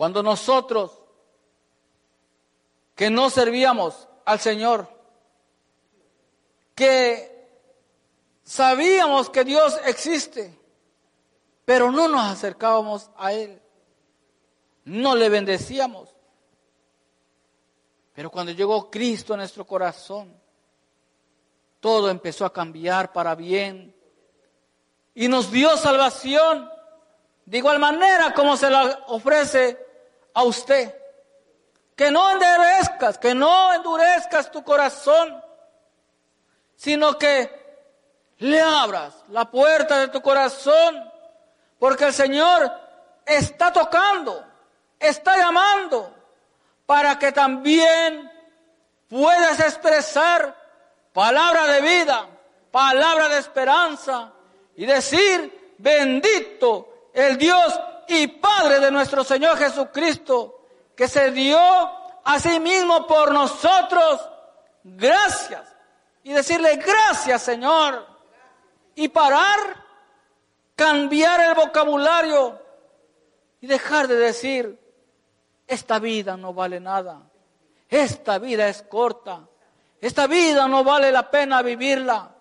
Cuando 0.00 0.22
nosotros 0.22 0.98
que 2.94 3.10
no 3.10 3.28
servíamos 3.28 4.08
al 4.24 4.40
Señor, 4.40 4.88
que 6.74 7.30
Sabíamos 8.42 9.28
que 9.28 9.44
Dios 9.44 9.78
existe, 9.84 10.58
pero 11.66 11.92
no 11.92 12.08
nos 12.08 12.22
acercábamos 12.22 13.10
a 13.18 13.34
Él. 13.34 13.60
No 14.86 15.14
le 15.14 15.28
bendecíamos. 15.28 16.08
Pero 18.14 18.30
cuando 18.30 18.52
llegó 18.52 18.90
Cristo 18.90 19.34
a 19.34 19.36
nuestro 19.36 19.66
corazón, 19.66 20.34
todo 21.78 22.08
empezó 22.08 22.46
a 22.46 22.52
cambiar 22.54 23.12
para 23.12 23.34
bien. 23.34 23.94
Y 25.14 25.28
nos 25.28 25.52
dio 25.52 25.76
salvación 25.76 26.70
de 27.44 27.58
igual 27.58 27.80
manera 27.80 28.32
como 28.32 28.56
se 28.56 28.70
la 28.70 29.04
ofrece 29.08 29.89
a 30.40 30.44
usted. 30.44 30.94
Que 31.94 32.10
no 32.10 32.30
endurezcas, 32.30 33.18
que 33.18 33.34
no 33.34 33.72
endurezcas 33.74 34.50
tu 34.50 34.64
corazón, 34.64 35.42
sino 36.76 37.18
que 37.18 37.60
le 38.38 38.60
abras 38.60 39.14
la 39.28 39.50
puerta 39.50 39.98
de 39.98 40.08
tu 40.08 40.22
corazón, 40.22 41.10
porque 41.78 42.06
el 42.06 42.14
Señor 42.14 42.72
está 43.26 43.70
tocando, 43.70 44.46
está 44.98 45.36
llamando, 45.36 46.14
para 46.86 47.18
que 47.18 47.32
también 47.32 48.32
puedas 49.08 49.60
expresar 49.60 50.56
palabra 51.12 51.66
de 51.66 51.80
vida, 51.82 52.26
palabra 52.70 53.28
de 53.28 53.38
esperanza 53.38 54.32
y 54.74 54.86
decir, 54.86 55.74
bendito 55.76 57.10
el 57.12 57.36
Dios 57.36 57.78
y 58.10 58.26
Padre 58.26 58.80
de 58.80 58.90
nuestro 58.90 59.24
Señor 59.24 59.56
Jesucristo, 59.56 60.66
que 60.96 61.08
se 61.08 61.30
dio 61.30 61.58
a 61.58 62.38
sí 62.38 62.60
mismo 62.60 63.06
por 63.06 63.32
nosotros. 63.32 64.20
Gracias. 64.82 65.76
Y 66.22 66.32
decirle, 66.32 66.76
gracias 66.76 67.42
Señor 67.42 68.06
y 68.94 69.08
parar, 69.08 69.58
cambiar 70.74 71.40
el 71.40 71.54
vocabulario 71.54 72.60
y 73.60 73.66
dejar 73.66 74.08
de 74.08 74.16
decir, 74.16 74.78
esta 75.66 75.98
vida 75.98 76.36
no 76.36 76.52
vale 76.52 76.80
nada, 76.80 77.22
esta 77.88 78.38
vida 78.38 78.68
es 78.68 78.82
corta, 78.82 79.48
esta 80.00 80.26
vida 80.26 80.66
no 80.68 80.82
vale 80.84 81.12
la 81.12 81.30
pena 81.30 81.62
vivirla. 81.62 82.34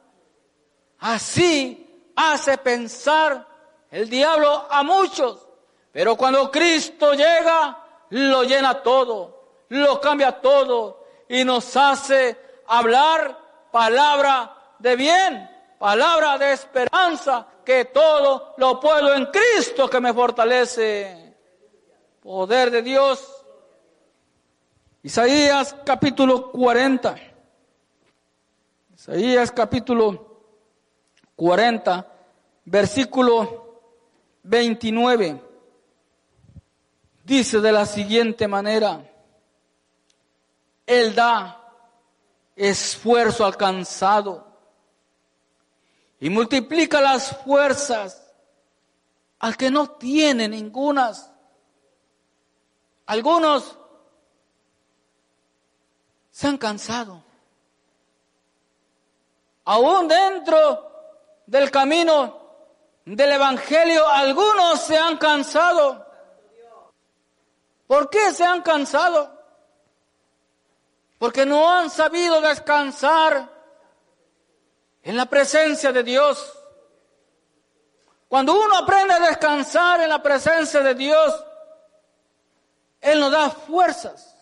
Así 1.00 2.12
hace 2.16 2.58
pensar 2.58 3.48
el 3.92 4.10
diablo 4.10 4.68
a 4.70 4.84
muchos, 4.84 5.49
pero 5.92 6.16
cuando 6.16 6.50
Cristo 6.52 7.14
llega, 7.14 7.78
lo 8.10 8.44
llena 8.44 8.82
todo, 8.82 9.64
lo 9.70 10.00
cambia 10.00 10.40
todo 10.40 11.06
y 11.28 11.44
nos 11.44 11.76
hace 11.76 12.38
hablar 12.68 13.38
palabra 13.72 14.56
de 14.80 14.96
bien 14.96 15.50
palabra 15.80 16.38
de 16.38 16.52
esperanza, 16.52 17.48
que 17.66 17.86
todo 17.86 18.54
lo 18.58 18.80
puedo 18.80 19.16
en 19.16 19.28
Cristo 19.28 19.90
que 19.90 20.02
me 20.02 20.14
fortalece. 20.14 21.36
Poder 22.22 22.70
de 22.70 22.82
Dios. 22.84 23.46
Isaías 25.02 25.76
capítulo 25.86 26.52
40. 26.52 27.16
Isaías 28.94 29.52
capítulo 29.52 30.42
40, 31.38 32.06
versículo 32.66 33.82
29. 34.44 35.49
Dice 37.30 37.62
de 37.62 37.72
la 37.72 37.86
siguiente 37.86 38.48
manera, 38.48 39.08
Él 40.88 41.14
da 41.14 41.64
esfuerzo 42.56 43.46
alcanzado 43.46 44.48
y 46.20 46.28
multiplica 46.32 47.00
las 47.00 47.38
fuerzas 47.44 48.34
al 49.38 49.56
que 49.56 49.70
no 49.70 49.92
tiene 49.92 50.48
ningunas. 50.48 51.32
Algunos 53.06 53.78
se 56.32 56.48
han 56.48 56.58
cansado. 56.58 57.24
Aún 59.66 60.08
dentro 60.08 61.44
del 61.46 61.70
camino 61.70 62.40
del 63.06 63.34
Evangelio, 63.34 64.08
algunos 64.08 64.82
se 64.82 64.98
han 64.98 65.18
cansado. 65.18 66.09
¿Por 67.90 68.08
qué 68.12 68.32
se 68.36 68.46
han 68.46 68.62
cansado? 68.62 69.36
Porque 71.18 71.44
no 71.44 71.68
han 71.68 71.90
sabido 71.90 72.40
descansar 72.40 73.52
en 75.02 75.18
la 75.18 75.26
presencia 75.26 75.92
de 75.92 76.04
Dios. 76.04 76.54
Cuando 78.28 78.54
uno 78.54 78.78
aprende 78.78 79.16
a 79.16 79.20
descansar 79.20 80.02
en 80.02 80.10
la 80.10 80.22
presencia 80.22 80.82
de 80.82 80.94
Dios, 80.94 81.44
Él 83.02 83.20
nos 83.20 83.32
da 83.32 83.50
fuerzas 83.50 84.38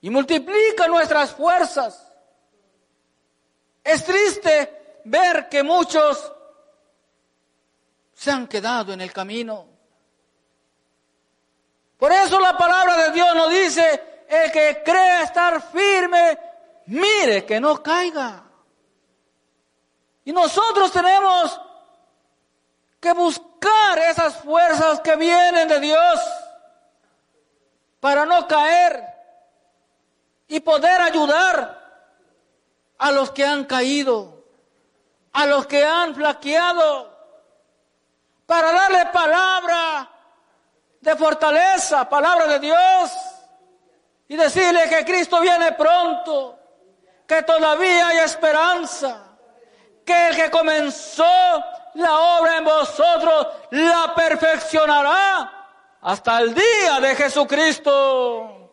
y 0.00 0.10
multiplica 0.10 0.88
nuestras 0.88 1.30
fuerzas. 1.30 2.12
Es 3.84 4.04
triste 4.04 5.02
ver 5.04 5.48
que 5.48 5.62
muchos 5.62 6.32
se 8.12 8.32
han 8.32 8.48
quedado 8.48 8.92
en 8.92 9.02
el 9.02 9.12
camino. 9.12 9.70
Por 12.00 12.10
eso 12.10 12.40
la 12.40 12.56
palabra 12.56 12.96
de 12.96 13.10
Dios 13.10 13.34
nos 13.34 13.50
dice, 13.50 14.24
el 14.26 14.50
que 14.50 14.82
cree 14.82 15.22
estar 15.22 15.60
firme, 15.70 16.38
mire 16.86 17.44
que 17.44 17.60
no 17.60 17.82
caiga. 17.82 18.42
Y 20.24 20.32
nosotros 20.32 20.90
tenemos 20.90 21.60
que 22.98 23.12
buscar 23.12 23.98
esas 23.98 24.34
fuerzas 24.36 25.00
que 25.00 25.14
vienen 25.16 25.68
de 25.68 25.78
Dios 25.78 26.20
para 28.00 28.24
no 28.24 28.48
caer 28.48 29.04
y 30.48 30.58
poder 30.60 31.02
ayudar 31.02 31.78
a 32.96 33.12
los 33.12 33.30
que 33.30 33.44
han 33.44 33.64
caído, 33.64 34.46
a 35.34 35.44
los 35.44 35.66
que 35.66 35.84
han 35.84 36.14
flaqueado, 36.14 37.14
para 38.46 38.72
darle 38.72 39.04
palabra 39.12 40.10
de 41.00 41.16
fortaleza, 41.16 42.08
palabra 42.08 42.46
de 42.46 42.58
Dios, 42.58 43.10
y 44.28 44.36
decirle 44.36 44.88
que 44.88 45.04
Cristo 45.04 45.40
viene 45.40 45.72
pronto, 45.72 46.58
que 47.26 47.42
todavía 47.42 48.08
hay 48.08 48.18
esperanza, 48.18 49.36
que 50.04 50.28
el 50.28 50.36
que 50.36 50.50
comenzó 50.50 51.24
la 51.94 52.18
obra 52.38 52.58
en 52.58 52.64
vosotros 52.64 53.48
la 53.70 54.14
perfeccionará 54.14 55.60
hasta 56.02 56.38
el 56.40 56.54
día 56.54 57.00
de 57.00 57.16
Jesucristo. 57.16 58.72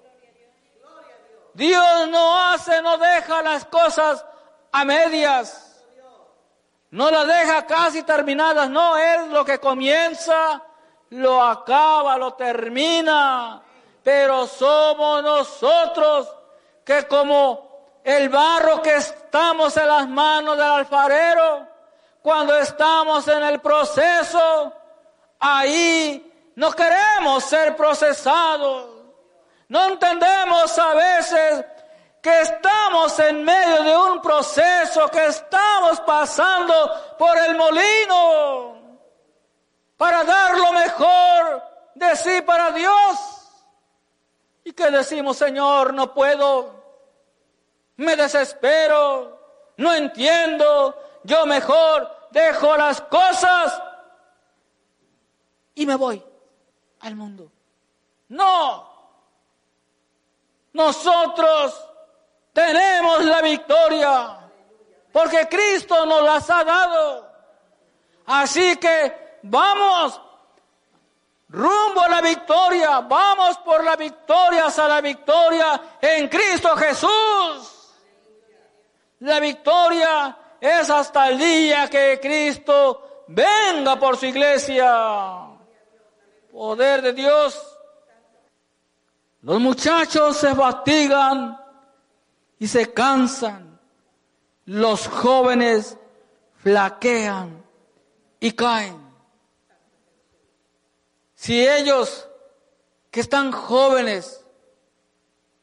Dios 1.53 2.07
no 2.09 2.49
hace, 2.49 2.81
no 2.81 2.97
deja 2.97 3.41
las 3.41 3.65
cosas 3.65 4.23
a 4.71 4.85
medias. 4.85 5.63
No 6.89 7.11
las 7.11 7.27
deja 7.27 7.65
casi 7.65 8.03
terminadas, 8.03 8.69
no, 8.69 8.95
es 8.95 9.27
lo 9.27 9.43
que 9.43 9.59
comienza, 9.59 10.63
lo 11.11 11.41
acaba, 11.41 12.17
lo 12.17 12.33
termina, 12.33 13.61
pero 14.03 14.47
somos 14.47 15.23
nosotros 15.23 16.27
que 16.83 17.07
como 17.07 17.67
el 18.03 18.29
barro 18.29 18.81
que 18.81 18.95
estamos 18.95 19.75
en 19.77 19.87
las 19.87 20.07
manos 20.07 20.57
del 20.57 20.65
alfarero, 20.65 21.67
cuando 22.21 22.57
estamos 22.57 23.27
en 23.27 23.43
el 23.43 23.59
proceso, 23.59 24.73
ahí 25.39 26.51
no 26.55 26.71
queremos 26.71 27.43
ser 27.43 27.75
procesados. 27.75 28.91
No 29.69 29.85
entendemos 29.85 30.77
a 30.79 30.93
veces 30.93 31.65
que 32.21 32.41
estamos 32.41 33.19
en 33.19 33.43
medio 33.43 33.83
de 33.83 33.97
un 33.97 34.21
proceso, 34.21 35.07
que 35.09 35.25
estamos 35.27 35.99
pasando 36.01 37.15
por 37.17 37.37
el 37.37 37.55
molino 37.55 38.76
para 39.97 40.23
dar 40.23 40.57
lo 40.57 40.71
mejor 40.73 41.63
de 41.95 42.15
sí 42.15 42.41
para 42.41 42.71
Dios. 42.71 43.17
Y 44.63 44.73
que 44.73 44.89
decimos, 44.91 45.37
Señor, 45.37 45.93
no 45.93 46.13
puedo, 46.13 46.83
me 47.97 48.15
desespero, 48.15 49.73
no 49.77 49.93
entiendo, 49.93 50.95
yo 51.23 51.45
mejor 51.45 52.29
dejo 52.31 52.77
las 52.77 53.01
cosas 53.01 53.81
y 55.75 55.85
me 55.85 55.95
voy 55.95 56.23
al 56.99 57.15
mundo. 57.15 57.51
No, 58.29 58.87
nosotros 60.73 61.89
tenemos 62.51 63.23
la 63.23 63.41
victoria 63.41 64.37
porque 65.11 65.47
Cristo 65.47 66.05
nos 66.05 66.23
las 66.23 66.49
ha 66.49 66.63
dado. 66.63 67.31
Así 68.25 68.75
que 68.77 69.26
Vamos 69.49 70.21
rumbo 71.49 72.01
a 72.01 72.09
la 72.09 72.21
victoria. 72.21 73.01
Vamos 73.01 73.57
por 73.59 73.83
la 73.83 73.95
victoria 73.95 74.65
a 74.65 74.87
la 74.87 75.01
victoria 75.01 75.81
en 76.01 76.27
Cristo 76.27 76.75
Jesús. 76.75 77.73
La 79.19 79.39
victoria 79.39 80.37
es 80.59 80.89
hasta 80.89 81.29
el 81.29 81.37
día 81.37 81.89
que 81.89 82.19
Cristo 82.21 83.23
venga 83.27 83.97
por 83.97 84.17
su 84.17 84.25
iglesia. 84.25 85.47
Poder 86.51 87.01
de 87.01 87.13
Dios. 87.13 87.77
Los 89.41 89.59
muchachos 89.59 90.37
se 90.37 90.53
fatigan 90.53 91.57
y 92.59 92.67
se 92.67 92.93
cansan. 92.93 93.79
Los 94.65 95.07
jóvenes 95.07 95.97
flaquean 96.57 97.63
y 98.39 98.51
caen. 98.51 99.06
Si 101.47 101.65
ellos 101.65 102.27
que 103.09 103.21
están 103.21 103.53
jóvenes, 103.53 104.45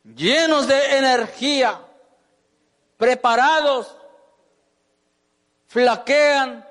llenos 0.02 0.66
de 0.66 0.96
energía, 0.96 1.78
preparados, 2.96 3.94
flaquean, 5.66 6.66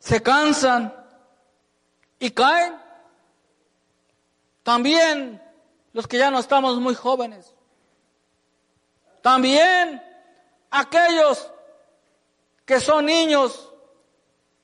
se 0.00 0.20
cansan 0.20 0.92
y 2.18 2.32
caen, 2.32 2.82
también 4.64 5.40
los 5.92 6.08
que 6.08 6.18
ya 6.18 6.32
no 6.32 6.40
estamos 6.40 6.80
muy 6.80 6.96
jóvenes, 6.96 7.54
también 9.22 10.02
aquellos 10.68 11.48
que 12.64 12.80
son 12.80 13.06
niños 13.06 13.72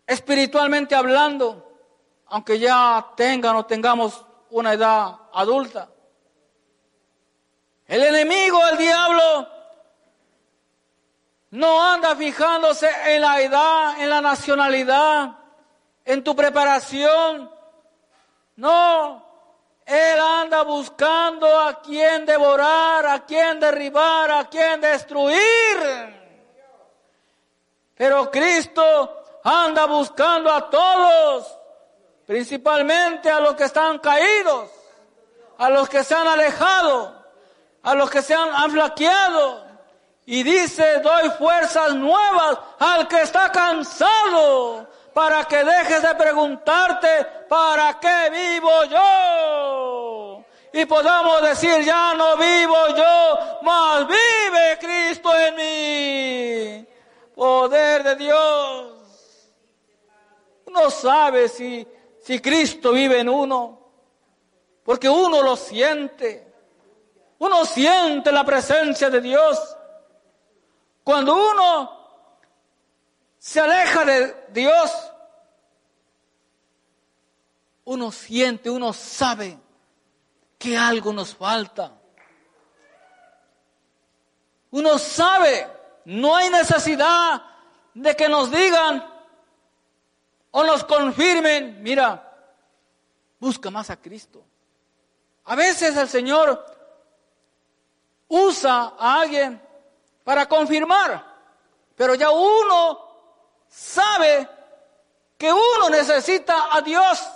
espiritualmente 0.05 0.97
hablando, 0.97 1.62
aunque 2.33 2.59
ya 2.59 3.09
tengan 3.15 3.57
o 3.57 3.67
tengamos 3.67 4.25
una 4.49 4.73
edad 4.73 5.17
adulta. 5.35 5.91
El 7.87 8.03
enemigo, 8.05 8.59
el 8.69 8.79
diablo, 8.79 9.49
no 11.51 11.85
anda 11.85 12.17
fijándose 12.17 12.89
en 13.05 13.21
la 13.21 13.39
edad, 13.43 14.01
en 14.01 14.09
la 14.09 14.23
nacionalidad, 14.23 15.37
en 16.07 16.25
tu 16.25 16.35
preparación. 16.35 17.51
No, 18.57 19.27
él 19.85 20.19
anda 20.19 20.63
buscando 20.63 21.61
a 21.61 21.83
quien 21.83 22.25
devorar, 22.25 23.05
a 23.09 23.27
quien 23.27 23.61
derribar, 23.61 24.31
a 24.31 24.49
quien 24.49 24.81
destruir. 24.81 25.37
Pero 27.95 28.31
Cristo 28.31 29.23
anda 29.45 29.85
buscando 29.85 30.51
a 30.51 30.71
todos 30.71 31.59
principalmente 32.27 33.31
a 33.31 33.41
los 33.41 33.55
que 33.55 33.65
están 33.65 33.99
caídos, 33.99 34.71
a 35.59 35.71
los 35.71 35.89
que 35.89 36.05
se 36.05 36.15
han 36.15 36.27
alejado, 36.27 37.23
a 37.83 37.95
los 37.95 38.11
que 38.11 38.23
se 38.23 38.35
han, 38.35 38.71
flaqueado. 38.71 39.67
Y 40.25 40.43
dice, 40.43 41.01
doy 41.01 41.31
fuerzas 41.31 41.95
nuevas 41.95 42.59
al 42.79 43.09
que 43.09 43.23
está 43.23 43.51
cansado, 43.51 44.89
para 45.13 45.45
que 45.45 45.65
dejes 45.65 46.03
de 46.03 46.15
preguntarte, 46.15 47.27
¿para 47.49 47.99
qué 48.01 48.31
vivo 48.31 48.85
yo? 48.85 50.45
Y 50.73 50.87
podamos 50.87 51.43
decir, 51.43 51.83
ya 51.85 52.15
no 52.15 52.37
vivo 52.37 52.77
yo, 52.97 53.39
mas 53.63 54.07
vive 54.07 54.79
Cristo 54.81 55.31
en 55.37 55.55
mí. 55.57 56.89
Poder 57.35 58.03
de 58.03 58.17
Dios. 58.17 58.93
Uno 60.67 60.91
sabe 60.91 61.49
si, 61.49 61.87
si 62.23 62.41
Cristo 62.41 62.93
vive 62.93 63.19
en 63.21 63.29
uno, 63.29 63.81
porque 64.85 65.09
uno 65.09 65.43
lo 65.43 65.57
siente. 65.57 66.51
Uno 67.39 67.65
siente 67.65 68.31
la 68.31 68.45
presencia 68.45 69.11
de 69.11 69.21
Dios. 69.21 69.59
Cuando 71.03 71.35
uno 71.35 71.99
se 73.39 73.59
aleja 73.59 74.05
de 74.05 74.47
Dios, 74.51 74.93
uno 77.85 78.13
siente, 78.13 78.71
uno 78.71 78.93
sabe 78.93 79.59
que 80.57 80.79
algo 80.79 81.13
nos 81.13 81.35
falta. 81.35 81.93
Uno 84.71 84.97
sabe, 84.97 85.67
no 86.05 86.37
hay 86.37 86.51
necesidad 86.51 87.43
de 87.95 88.15
que 88.15 88.29
nos 88.29 88.49
digan 88.53 89.12
o 90.53 90.65
nos 90.65 90.85
confirmen, 90.85 91.83
mira, 91.83 92.31
busca 93.41 93.71
más 93.71 93.91
a 93.91 93.97
Cristo. 93.97 94.45
A 95.45 95.57
veces 95.57 95.97
el 95.97 96.09
Señor 96.09 96.65
usa 98.29 98.95
a 98.99 99.21
alguien 99.21 99.61
para 100.23 100.47
confirmar, 100.47 101.25
pero 101.97 102.15
ya 102.15 102.31
uno 102.31 102.99
sabe 103.69 104.49
que 105.37 105.53
uno 105.53 105.91
necesita 105.91 106.69
a 106.71 106.81
Dios. 106.83 107.29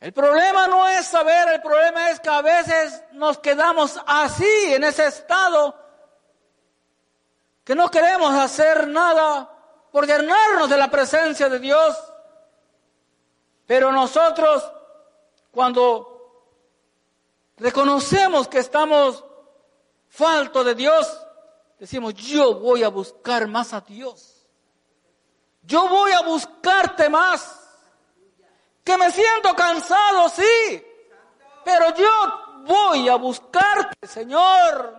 El 0.00 0.12
problema 0.12 0.66
no 0.66 0.88
es 0.88 1.06
saber, 1.06 1.48
el 1.48 1.62
problema 1.62 2.10
es 2.10 2.20
que 2.20 2.30
a 2.30 2.42
veces 2.42 3.02
nos 3.12 3.38
quedamos 3.38 4.00
así, 4.06 4.74
en 4.74 4.84
ese 4.84 5.06
estado, 5.06 5.74
que 7.62 7.74
no 7.74 7.90
queremos 7.90 8.34
hacer 8.34 8.88
nada 8.88 9.55
por 9.96 10.06
llenarnos 10.06 10.68
de 10.68 10.76
la 10.76 10.90
presencia 10.90 11.48
de 11.48 11.58
Dios. 11.58 11.96
Pero 13.66 13.90
nosotros, 13.90 14.62
cuando 15.50 16.52
reconocemos 17.56 18.46
que 18.46 18.58
estamos 18.58 19.24
falto 20.10 20.62
de 20.62 20.74
Dios, 20.74 21.18
decimos, 21.78 22.12
yo 22.12 22.56
voy 22.56 22.82
a 22.82 22.88
buscar 22.88 23.48
más 23.48 23.72
a 23.72 23.80
Dios. 23.80 24.46
Yo 25.62 25.88
voy 25.88 26.12
a 26.12 26.20
buscarte 26.20 27.08
más. 27.08 27.58
Que 28.84 28.98
me 28.98 29.10
siento 29.10 29.56
cansado, 29.56 30.28
sí. 30.28 30.86
Pero 31.64 31.94
yo 31.94 32.10
voy 32.66 33.08
a 33.08 33.14
buscarte, 33.14 34.06
Señor. 34.06 34.94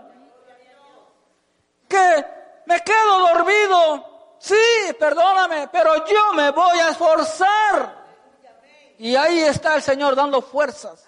Que 1.87 2.25
me 2.65 2.81
quedo 2.81 3.19
dormido. 3.19 4.16
Sí, 4.39 4.55
perdóname, 4.99 5.67
pero 5.69 6.05
yo 6.05 6.33
me 6.33 6.51
voy 6.51 6.79
a 6.79 6.89
esforzar. 6.89 8.05
Y 8.99 9.15
ahí 9.15 9.39
está 9.39 9.75
el 9.75 9.81
Señor 9.81 10.15
dando 10.15 10.41
fuerzas. 10.41 11.05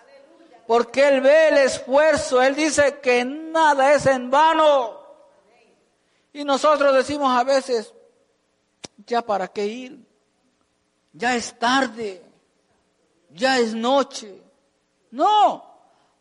Porque 0.67 1.07
Él 1.07 1.21
ve 1.21 1.47
el 1.49 1.57
esfuerzo. 1.57 2.41
Él 2.41 2.55
dice 2.55 2.99
que 2.99 3.25
nada 3.25 3.93
es 3.93 4.05
en 4.05 4.29
vano. 4.29 4.99
Y 6.31 6.43
nosotros 6.43 6.93
decimos 6.93 7.35
a 7.35 7.43
veces, 7.43 7.93
ya 9.05 9.21
para 9.23 9.47
qué 9.47 9.65
ir, 9.65 9.99
ya 11.11 11.35
es 11.35 11.57
tarde, 11.57 12.23
ya 13.31 13.57
es 13.57 13.73
noche. 13.73 14.41
No, 15.11 15.65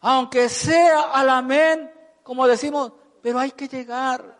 aunque 0.00 0.48
sea 0.48 1.12
al 1.12 1.28
amén, 1.28 1.92
como 2.22 2.46
decimos, 2.46 2.92
pero 3.20 3.38
hay 3.38 3.50
que 3.50 3.68
llegar. 3.68 4.37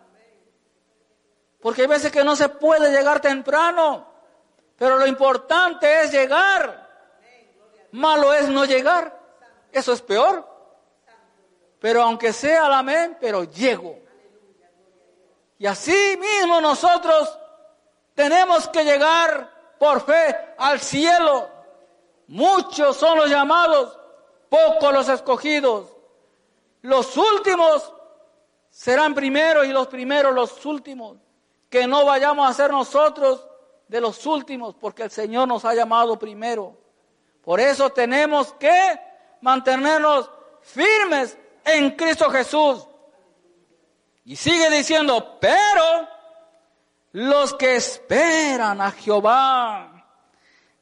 Porque 1.60 1.82
hay 1.82 1.88
veces 1.88 2.12
que 2.12 2.24
no 2.24 2.36
se 2.36 2.48
puede 2.48 2.90
llegar 2.90 3.20
temprano, 3.20 4.06
pero 4.76 4.96
lo 4.96 5.06
importante 5.06 6.02
es 6.02 6.12
llegar. 6.12 6.86
Malo 7.92 8.32
es 8.32 8.48
no 8.48 8.64
llegar, 8.64 9.18
eso 9.72 9.92
es 9.92 10.00
peor. 10.02 10.46
Pero 11.80 12.02
aunque 12.02 12.32
sea 12.32 12.66
al 12.66 12.74
amén, 12.74 13.16
pero 13.20 13.44
llego. 13.44 13.98
Y 15.58 15.66
así 15.66 16.18
mismo 16.18 16.60
nosotros 16.60 17.36
tenemos 18.14 18.68
que 18.68 18.84
llegar 18.84 19.76
por 19.78 20.04
fe 20.04 20.36
al 20.58 20.80
cielo. 20.80 21.48
Muchos 22.28 22.96
son 22.96 23.18
los 23.18 23.30
llamados, 23.30 23.98
pocos 24.48 24.92
los 24.92 25.08
escogidos. 25.08 25.90
Los 26.82 27.16
últimos 27.16 27.92
serán 28.70 29.14
primeros 29.14 29.66
y 29.66 29.70
los 29.70 29.88
primeros 29.88 30.34
los 30.34 30.64
últimos. 30.64 31.16
Que 31.68 31.86
no 31.86 32.04
vayamos 32.04 32.48
a 32.48 32.54
ser 32.54 32.70
nosotros 32.70 33.46
de 33.88 34.00
los 34.00 34.24
últimos, 34.26 34.74
porque 34.74 35.04
el 35.04 35.10
Señor 35.10 35.48
nos 35.48 35.64
ha 35.64 35.74
llamado 35.74 36.18
primero. 36.18 36.76
Por 37.42 37.60
eso 37.60 37.90
tenemos 37.90 38.52
que 38.54 39.00
mantenernos 39.40 40.30
firmes 40.62 41.36
en 41.64 41.90
Cristo 41.92 42.30
Jesús. 42.30 42.86
Y 44.24 44.36
sigue 44.36 44.68
diciendo, 44.70 45.38
pero 45.40 46.06
los 47.12 47.54
que 47.54 47.76
esperan 47.76 48.80
a 48.80 48.90
Jehová 48.90 50.04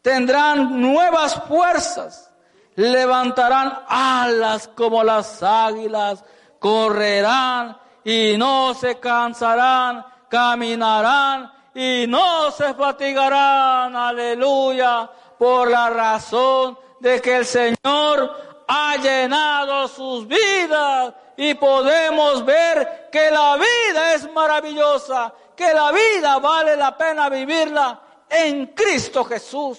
tendrán 0.03 0.81
nuevas 0.81 1.35
fuerzas, 1.47 2.33
levantarán 2.75 3.85
alas 3.89 4.69
como 4.69 5.05
las 5.05 5.43
águilas, 5.43 6.25
correrán 6.59 7.79
y 8.05 8.37
no 8.37 8.75
se 8.75 8.99
cansarán, 8.99 10.05
caminarán 10.29 11.53
y 11.75 12.07
no 12.09 12.51
se 12.51 12.75
fatigarán, 12.75 13.95
aleluya, 13.95 15.11
por 15.39 15.71
la 15.71 15.91
razón 15.91 16.79
de 17.01 17.21
que 17.21 17.37
el 17.37 17.47
Señor 17.47 18.65
ha 18.67 18.97
llenado 18.97 19.87
sus 19.89 20.27
vidas 20.27 21.15
y 21.37 21.55
podemos 21.55 22.45
ver 22.45 23.09
que 23.13 23.31
la 23.31 23.57
vida 23.57 24.15
es 24.15 24.33
maravillosa 24.33 25.35
que 25.57 25.73
la 25.73 25.91
vida 25.91 26.39
vale 26.39 26.77
la 26.77 26.97
pena 26.97 27.29
vivirla 27.31 28.01
en 28.29 28.67
Cristo 28.69 29.25
Jesús. 29.25 29.79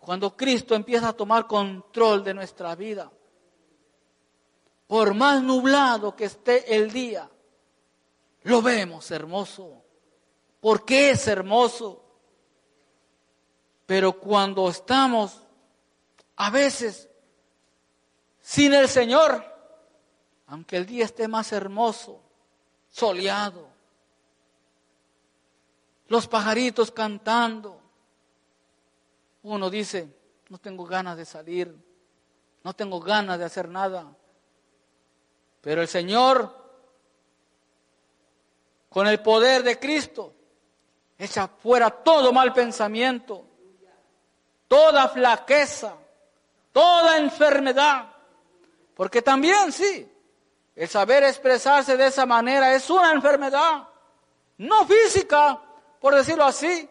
Cuando 0.00 0.36
Cristo 0.36 0.74
empieza 0.74 1.08
a 1.08 1.12
tomar 1.12 1.46
control 1.46 2.24
de 2.24 2.34
nuestra 2.34 2.74
vida, 2.74 3.10
por 4.88 5.14
más 5.14 5.40
nublado 5.42 6.16
que 6.16 6.24
esté 6.24 6.74
el 6.74 6.92
día, 6.92 7.30
lo 8.44 8.62
vemos 8.62 9.10
hermoso, 9.10 9.82
porque 10.60 11.10
es 11.10 11.26
hermoso. 11.28 12.04
Pero 13.86 14.18
cuando 14.18 14.68
estamos 14.68 15.42
a 16.36 16.50
veces 16.50 17.08
sin 18.40 18.74
el 18.74 18.88
Señor, 18.88 19.44
aunque 20.46 20.76
el 20.76 20.86
día 20.86 21.04
esté 21.04 21.28
más 21.28 21.52
hermoso, 21.52 22.20
soleado, 22.90 23.72
los 26.08 26.28
pajaritos 26.28 26.90
cantando. 26.90 27.80
Uno 29.44 29.70
dice, 29.70 30.14
no 30.50 30.58
tengo 30.58 30.84
ganas 30.84 31.16
de 31.16 31.24
salir, 31.24 31.74
no 32.62 32.74
tengo 32.74 33.00
ganas 33.00 33.38
de 33.38 33.46
hacer 33.46 33.66
nada. 33.66 34.14
Pero 35.62 35.80
el 35.80 35.88
Señor, 35.88 36.61
con 38.92 39.06
el 39.06 39.20
poder 39.20 39.62
de 39.62 39.78
Cristo, 39.78 40.34
echa 41.18 41.48
fuera 41.48 41.90
todo 41.90 42.32
mal 42.32 42.52
pensamiento, 42.52 43.46
toda 44.68 45.08
flaqueza, 45.08 45.94
toda 46.72 47.18
enfermedad. 47.18 48.06
Porque 48.94 49.22
también 49.22 49.72
sí, 49.72 50.08
el 50.76 50.88
saber 50.88 51.24
expresarse 51.24 51.96
de 51.96 52.06
esa 52.06 52.26
manera 52.26 52.74
es 52.74 52.88
una 52.90 53.12
enfermedad, 53.12 53.88
no 54.58 54.86
física, 54.86 55.58
por 55.98 56.14
decirlo 56.14 56.44
así, 56.44 56.88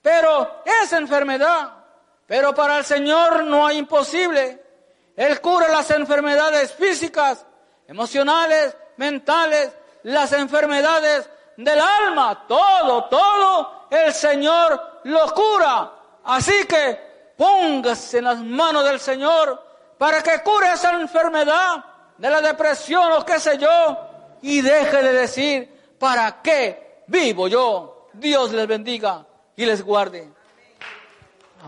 pero 0.00 0.62
es 0.64 0.92
enfermedad. 0.92 1.78
Pero 2.26 2.54
para 2.54 2.78
el 2.78 2.84
Señor 2.84 3.44
no 3.44 3.66
hay 3.66 3.78
imposible. 3.78 4.62
Él 5.14 5.40
cura 5.42 5.68
las 5.68 5.90
enfermedades 5.90 6.72
físicas, 6.72 7.44
emocionales, 7.86 8.74
mentales, 8.96 9.70
las 10.04 10.32
enfermedades 10.32 11.28
del 11.56 11.80
alma, 11.80 12.44
todo, 12.46 13.04
todo, 13.04 13.86
el 13.90 14.12
Señor 14.12 15.00
lo 15.04 15.32
cura. 15.34 15.92
Así 16.24 16.64
que 16.66 17.34
póngase 17.36 18.18
en 18.18 18.24
las 18.24 18.38
manos 18.38 18.84
del 18.84 19.00
Señor 19.00 19.62
para 19.98 20.22
que 20.22 20.42
cure 20.42 20.72
esa 20.72 20.92
enfermedad 20.92 21.84
de 22.18 22.30
la 22.30 22.40
depresión 22.40 23.12
o 23.12 23.24
qué 23.24 23.38
sé 23.38 23.58
yo, 23.58 23.98
y 24.42 24.60
deje 24.60 25.02
de 25.02 25.12
decir, 25.12 25.96
¿para 25.98 26.42
qué 26.42 27.02
vivo 27.06 27.48
yo? 27.48 28.08
Dios 28.12 28.52
les 28.52 28.66
bendiga 28.66 29.24
y 29.56 29.64
les 29.64 29.82
guarde. 29.82 30.32